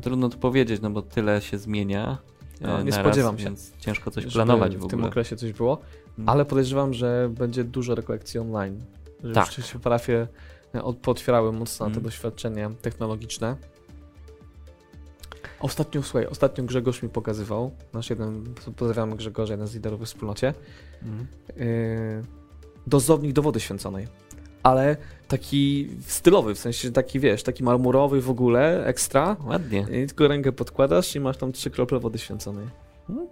[0.00, 2.18] Trudno to powiedzieć, no bo tyle się zmienia.
[2.60, 4.90] e, No, nie naraz, spodziewam się, Więc ciężko coś planować w w ogóle.
[4.90, 5.78] tym okresie coś było.
[6.18, 6.28] Mm.
[6.28, 8.80] Ale podejrzewam, że będzie dużo rekolekcji online.
[9.24, 9.58] Że Tak.
[9.58, 10.26] już się parafie
[10.74, 12.04] e, pootwierały mocno na te Mm.
[12.04, 13.56] doświadczenie technologiczne.
[15.60, 20.54] Ostatnio, słuchaj, ostatnio Grzegorz mi pokazywał, nasz jeden, pozdrawiamy Grzegorza, jeden z liderów w wspólnocie,
[21.02, 21.26] Mm.
[21.56, 22.22] yy,
[22.86, 24.06] dozownik do wody święconej.
[24.62, 24.96] Ale
[25.28, 29.36] taki stylowy, w sensie taki, wiesz, taki marmurowy w ogóle, ekstra.
[29.46, 29.86] Ładnie.
[29.92, 32.66] I tylko rękę podkładasz i masz tam trzy krople wody święconej.
[33.06, 33.26] Hmm?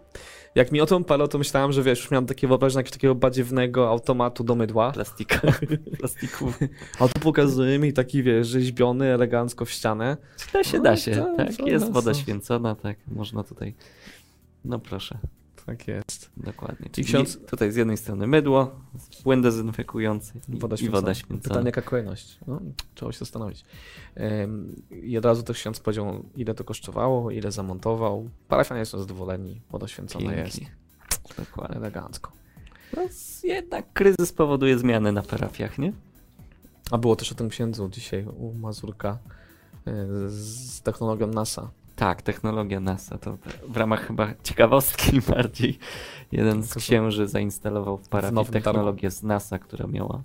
[0.55, 3.15] Jak mi o tym parło, to myślałem, że wiesz, już miałem takie wyobrażenie jakiegoś takiego
[3.15, 4.93] badziewnego automatu do mydła.
[4.93, 5.41] Plastika.
[5.99, 6.53] Plastiku.
[7.01, 10.17] A tu pokazuje mi taki, wiesz, rzeźbiony elegancko w ścianę.
[10.53, 11.17] Da się, No, da się.
[11.17, 12.19] to- Tak, to jest no woda co?
[12.21, 12.97] święcona, tak.
[13.09, 13.75] Można tutaj.
[14.65, 15.19] No proszę,
[15.67, 16.31] Tak jest.
[16.37, 16.87] dokładnie.
[16.87, 18.81] I Czyli ksiądz- tutaj z jednej strony mydło,
[19.23, 21.01] płyn dezynfekujący i Woda i święcona.
[21.01, 21.43] woda święcona.
[21.43, 22.39] Pytanie, jaka kolejność?
[22.47, 22.61] No,
[22.95, 23.65] trzeba się zastanowić.
[25.03, 28.31] I od razu też ksiądz powiedział, ile to kosztowało, ile zamontował.
[28.49, 30.61] Parafianie są zadowoleni, woda święcona jest.
[31.39, 31.77] Dokładnie.
[31.77, 32.33] Elegancko.
[32.97, 33.03] No,
[33.45, 35.93] jednak kryzys powoduje zmiany na parafiach, nie?
[36.91, 39.19] A było też o tym księdzu dzisiaj u Mazurka
[39.89, 39.91] y,
[40.31, 41.71] z technologią NASA.
[41.97, 43.39] Tak, technologia NASA to
[43.69, 45.79] w ramach chyba ciekawostki bardziej.
[46.33, 50.23] Jeden z księży zainstalował w parafii technologię z NASA, która miała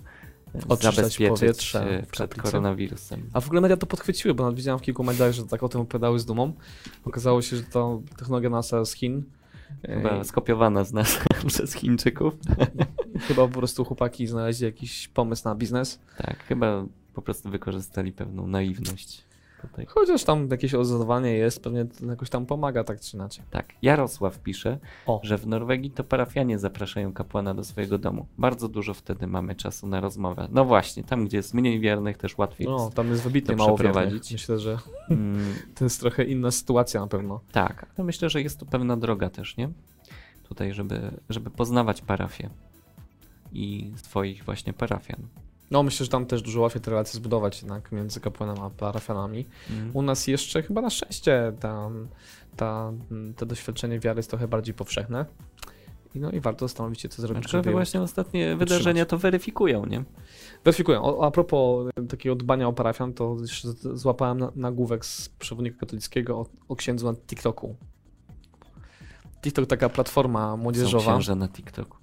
[0.55, 3.29] e, Oczyszczać zabezpieczyć powietrze e, przed koronawirusem.
[3.33, 5.69] A w ogóle media to podchwyciły, bo nawet widziałem w kilku mediach, że tak o
[5.69, 6.53] tym opowiadały z dumą.
[7.05, 9.23] Okazało się, że to technologia NASA z Chin.
[9.85, 12.33] Chyba Y, skopiowana z NASA przez Chińczyków.
[13.27, 15.99] Chyba po prostu chłopaki znaleźli jakiś pomysł na biznes.
[16.17, 19.28] Tak, chyba po prostu wykorzystali pewną naiwność
[19.61, 19.85] tutaj.
[19.89, 23.43] Chociaż tam jakieś oznakowanie jest, pewnie jakoś tam pomaga tak czy inaczej.
[23.49, 25.19] Tak, Jarosław pisze, O.
[25.23, 28.25] że w Norwegii to parafianie zapraszają kapłana do swojego domu.
[28.37, 30.47] Bardzo dużo wtedy mamy czasu na rozmowę.
[30.51, 34.13] No właśnie, tam gdzie jest mniej wiernych też łatwiej No, tam jest wybitnie mało wiernych.
[34.31, 34.77] Myślę, że
[35.09, 37.39] Mm, to jest trochę inna sytuacja na pewno.
[37.51, 39.69] tak, ale myślę, że jest to pewna droga też, nie?
[40.43, 42.49] Tutaj, żeby, żeby poznawać parafię
[43.53, 45.19] i swoich właśnie parafian.
[45.71, 49.45] No, myślę, że tam też dużo łatwiej te relacje zbudować jednak między kapłanem a parafianami.
[49.69, 49.91] Mm.
[49.93, 52.07] U nas jeszcze chyba na szczęście tam
[52.55, 52.91] ta,
[53.37, 55.25] to doświadczenie wiary jest trochę bardziej powszechne.
[56.15, 59.85] I no i warto zastanowić się, co zrobić, Aczkolwiek ją właśnie ostatnie wydarzenia to weryfikują,
[59.85, 60.03] nie?
[60.63, 61.01] Weryfikuję.
[61.01, 63.37] O, a propos takiego dbania o parafian, to
[63.93, 67.75] złapałem na- nagłówek z przewodnika katolickiego o, o księdzu na TikToku.
[69.41, 71.97] TikTok taka platforma Są młodzieżowa, księże na TikToku.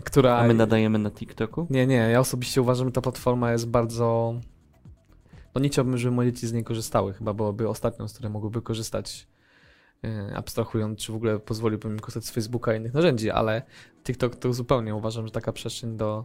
[0.00, 0.36] Która...
[0.36, 1.66] A my nadajemy na TikToku?
[1.70, 4.34] Nie, nie, ja osobiście uważam, że ta platforma jest bardzo...
[5.54, 7.12] No nie chciałbym, żeby moje dzieci z niej korzystały.
[7.12, 9.28] Chyba byłoby ostatnią, z której mogłyby korzystać,
[10.04, 13.62] e, abstrahując, czy w ogóle pozwoliłbym im korzystać z Facebooka i innych narzędzi, ale
[14.04, 16.24] TikTok to zupełnie uważam, że taka przestrzeń do,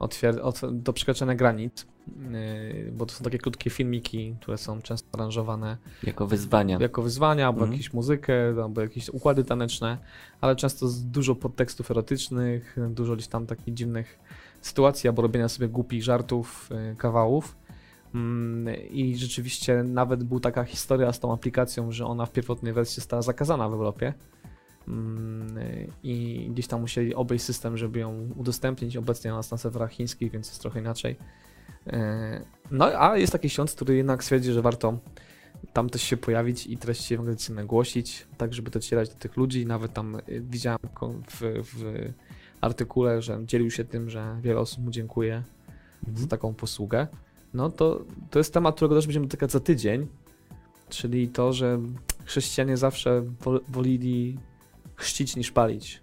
[0.00, 1.86] otwier- do przekraczania granic,
[2.92, 6.78] bo to są takie krótkie filmiki, które są często aranżowane Jako wyzwania.
[6.80, 7.72] jako wyzwania, albo Mhm.
[7.72, 9.98] jakieś muzykę, albo jakieś układy taneczne,
[10.40, 14.18] ale często z dużo podtekstów erotycznych, dużo gdzieś tam takich dziwnych
[14.60, 17.56] sytuacji, albo robienia sobie głupich żartów, y, kawałów.
[18.14, 22.94] Mm, I rzeczywiście nawet była taka historia z tą aplikacją, że ona w pierwotnej wersji
[22.94, 24.14] została zakazana w Europie.
[24.88, 25.56] Mm,
[26.02, 28.96] I gdzieś tam musieli obejść system, żeby ją udostępnić.
[28.96, 31.16] Obecnie ona jest na serwerach chińskich, więc jest trochę inaczej.
[31.86, 34.98] E, No, a jest taki ksiądz, który jednak stwierdzi, że warto
[35.72, 39.66] tam też się pojawić i treści ewangelicyjne głosić, tak żeby docierać do tych ludzi.
[39.66, 40.78] Nawet tam y, widziałem
[41.30, 42.12] w, w
[42.60, 45.42] artykule, że dzielił się tym, że wiele osób mu dziękuję
[46.16, 47.06] za taką posługę.
[47.54, 50.06] No to, to jest temat, którego też będziemy dotykać za tydzień,
[50.88, 51.78] czyli to, że
[52.24, 54.38] chrześcijanie zawsze wo- wolili
[54.96, 56.02] chrzcić niż palić.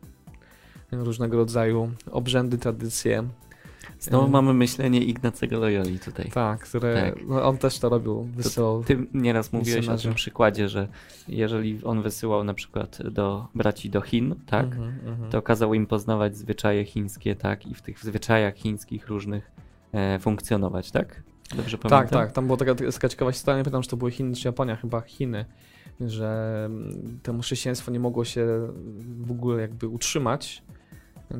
[0.91, 3.29] Różnego rodzaju obrzędy, tradycje.
[3.99, 6.31] Znowu mamy myślenie Ignacego Loyoli tutaj.
[6.33, 7.23] Tak, które Tak.
[7.27, 8.83] No, on też to robił, wysyłał.
[8.83, 10.87] Ty nieraz mówiłeś o tym przykładzie, że
[11.27, 15.31] jeżeli on wysyłał na przykład do braci do Chin, tak, Mhm, mhm.
[15.31, 19.51] to kazał im poznawać zwyczaje chińskie, tak, i w tych zwyczajach chińskich różnych
[19.93, 21.23] e, funkcjonować, tak?
[21.55, 22.19] Dobrze Tak, pamiętam?
[22.19, 24.75] tak, tam była taka, taka ciekawa historia, nie pamiętam, czy to były Chiny czy Japonia,
[24.75, 25.45] chyba Chiny,
[26.01, 28.67] że mm, temu chrześcijaństwo nie mogło się
[29.21, 30.63] w ogóle jakby utrzymać.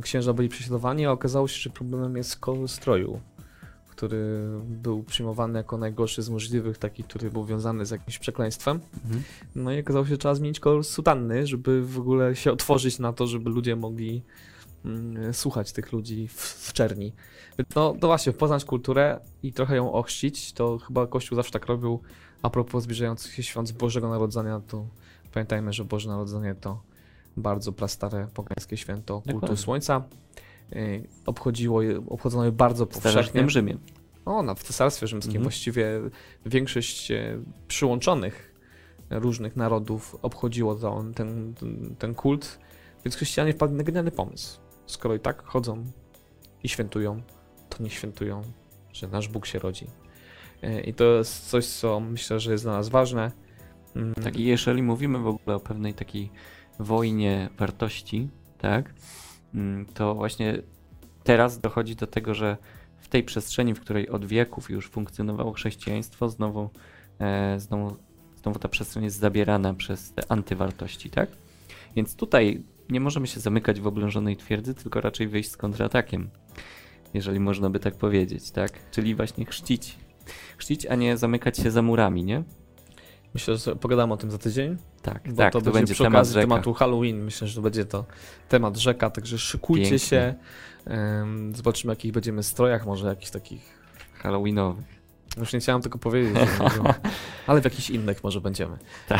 [0.01, 3.19] Księża byli prześladowani, a okazało się, że problemem jest kolor stroju,
[3.89, 8.79] który był przyjmowany jako najgorszy z możliwych, taki, który był wiązany z jakimś przekleństwem.
[9.05, 9.23] Mhm.
[9.55, 13.13] No i okazało się, że trzeba zmienić kolor sutanny, żeby w ogóle się otworzyć na
[13.13, 14.23] to, żeby ludzie mogli
[14.85, 17.13] mm, słuchać tych ludzi w, w czerni.
[17.75, 21.99] No, to właśnie, poznać kulturę i trochę ją ochrzcić, to chyba Kościół zawsze tak robił.
[22.41, 24.87] A propos zbliżających się świąt Bożego Narodzenia, to
[25.33, 26.81] pamiętajmy, że Boże Narodzenie to
[27.37, 29.57] bardzo prastare pogańskie święto kultu.
[29.57, 30.03] Słońca.
[30.71, 33.11] Yy, Obchodziło je, obchodzono je bardzo W powszechnie.
[33.11, 33.77] starożytnym Rzymie.
[34.25, 35.43] O, na, w Cesarstwie Rzymskim Mhm.
[35.43, 35.87] właściwie
[36.45, 38.55] większość e, przyłączonych
[39.09, 40.75] różnych narodów obchodziło
[41.15, 42.59] ten, ten, ten kult,
[43.05, 44.59] więc chrześcijanie wpadli na genialny pomysł.
[44.85, 45.83] Skoro i tak chodzą
[46.63, 47.21] i świętują,
[47.69, 48.41] to nie świętują,
[48.93, 49.87] że nasz Bóg się rodzi.
[50.61, 53.31] E, I to jest coś, co myślę, że jest dla nas ważne.
[53.95, 56.31] Mm, Tak, i jeżeli mówimy w ogóle o pewnej takiej
[56.79, 58.93] wojnie wartości, tak,
[59.53, 60.61] mm, to właśnie
[61.23, 62.57] teraz dochodzi do tego, że
[62.97, 66.69] w tej przestrzeni, w której od wieków już funkcjonowało chrześcijaństwo, znowu,
[67.19, 67.95] e, znowu,
[68.41, 71.29] znowu ta przestrzeń jest zabierana przez te antywartości, tak?
[71.95, 76.29] Więc tutaj nie możemy się zamykać w oblężonej twierdzy, tylko raczej wyjść z kontratakiem,
[77.13, 78.71] jeżeli można by tak powiedzieć, tak?
[78.91, 79.97] Czyli właśnie chrzcić.
[80.57, 82.43] Chrzcić, a nie zamykać się za murami, nie?
[83.33, 84.77] Myślę, że pogadamy o tym za tydzień.
[85.01, 86.47] Tak, Bo tak, to, to, będzie, przy temat okazji rzeka.
[86.47, 87.23] tematu Halloween.
[87.23, 88.05] Myślę, że to będzie to
[88.49, 89.99] temat rzeka, także szykujcie Pięknie.
[89.99, 90.35] się.
[90.85, 93.79] Em, zobaczymy, jakich będziemy strojach, może jakichś takich.
[94.13, 94.83] Halloweenowy.
[95.37, 96.93] Już nie chciałem tego powiedzieć, że
[97.47, 98.77] ale w jakichś innych może będziemy.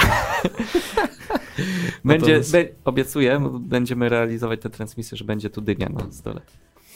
[2.05, 6.41] Będzie, jest- be, obiecuję, będziemy realizować tę transmisję, że będzie tu dynia na stole.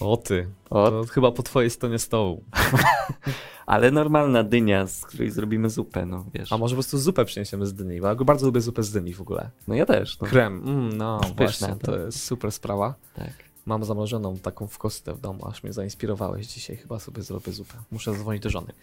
[0.04, 0.47] O ty.
[0.70, 2.43] O, To chyba po twojej stronie stołu.
[3.66, 6.54] ale normalna dynia, z której zrobimy zupę, no wiesz.
[6.54, 9.14] A może po prostu zupę przyniesiemy z dyni, bo ja bardzo lubię zupę z dyni
[9.14, 9.49] w ogóle.
[9.68, 10.20] No ja też.
[10.20, 10.28] No.
[10.28, 12.93] Krem, mm, no Pyszna, właśnie, to- to jest super sprawa.
[13.16, 13.34] Tak.
[13.66, 16.76] Mam zamrożoną taką w kostce w domu, aż mnie zainspirowałeś dzisiaj.
[16.78, 17.74] Chyba sobie zrobię zupę.
[17.91, 18.74] Muszę zadzwonić do żony.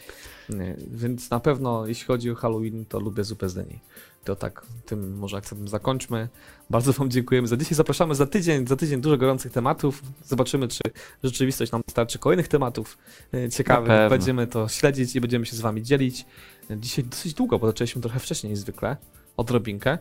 [0.90, 3.78] Więc na pewno, jeśli chodzi o Halloween, to lubię zupę z dyni.
[4.24, 6.28] To tak, tym może akcentem zakończmy.
[6.70, 7.74] Bardzo Wam dziękujemy za dzisiaj.
[7.74, 8.66] Zapraszamy za tydzień.
[8.66, 10.02] Za tydzień dużo gorących tematów.
[10.24, 10.80] Zobaczymy, czy
[11.24, 12.98] rzeczywistość nam starczy kolejnych tematów
[13.34, 14.10] e, ciekawych.
[14.10, 16.26] Będziemy to śledzić i będziemy się z Wami dzielić.
[16.70, 18.96] Dzisiaj dosyć długo, bo zaczęliśmy trochę wcześniej niż zwykle.
[19.36, 19.98] Odrobinkę.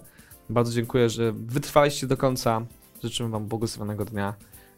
[0.49, 2.65] Bardzo dziękuję, że wytrwaliście do końca.
[3.03, 4.33] Życzymy Wam błogosławionego dnia.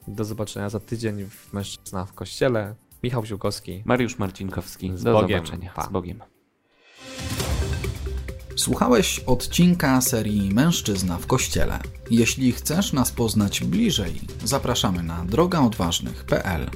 [0.08, 2.76] Do zobaczenia za tydzień w Mężczyzna w Kościele.
[3.04, 3.84] Michał Ziółkowski.
[3.86, 4.92] Mariusz Marcinkowski.
[4.96, 5.40] Z Do Bogiem.
[5.40, 5.72] zobaczenia.
[5.76, 5.84] Pa.
[5.84, 6.22] Z Bogiem.
[8.56, 11.80] Słuchałeś odcinka serii Mężczyzna w Kościele.
[12.10, 16.70] Jeśli chcesz nas poznać bliżej, zapraszamy na drogaodważnych.pl.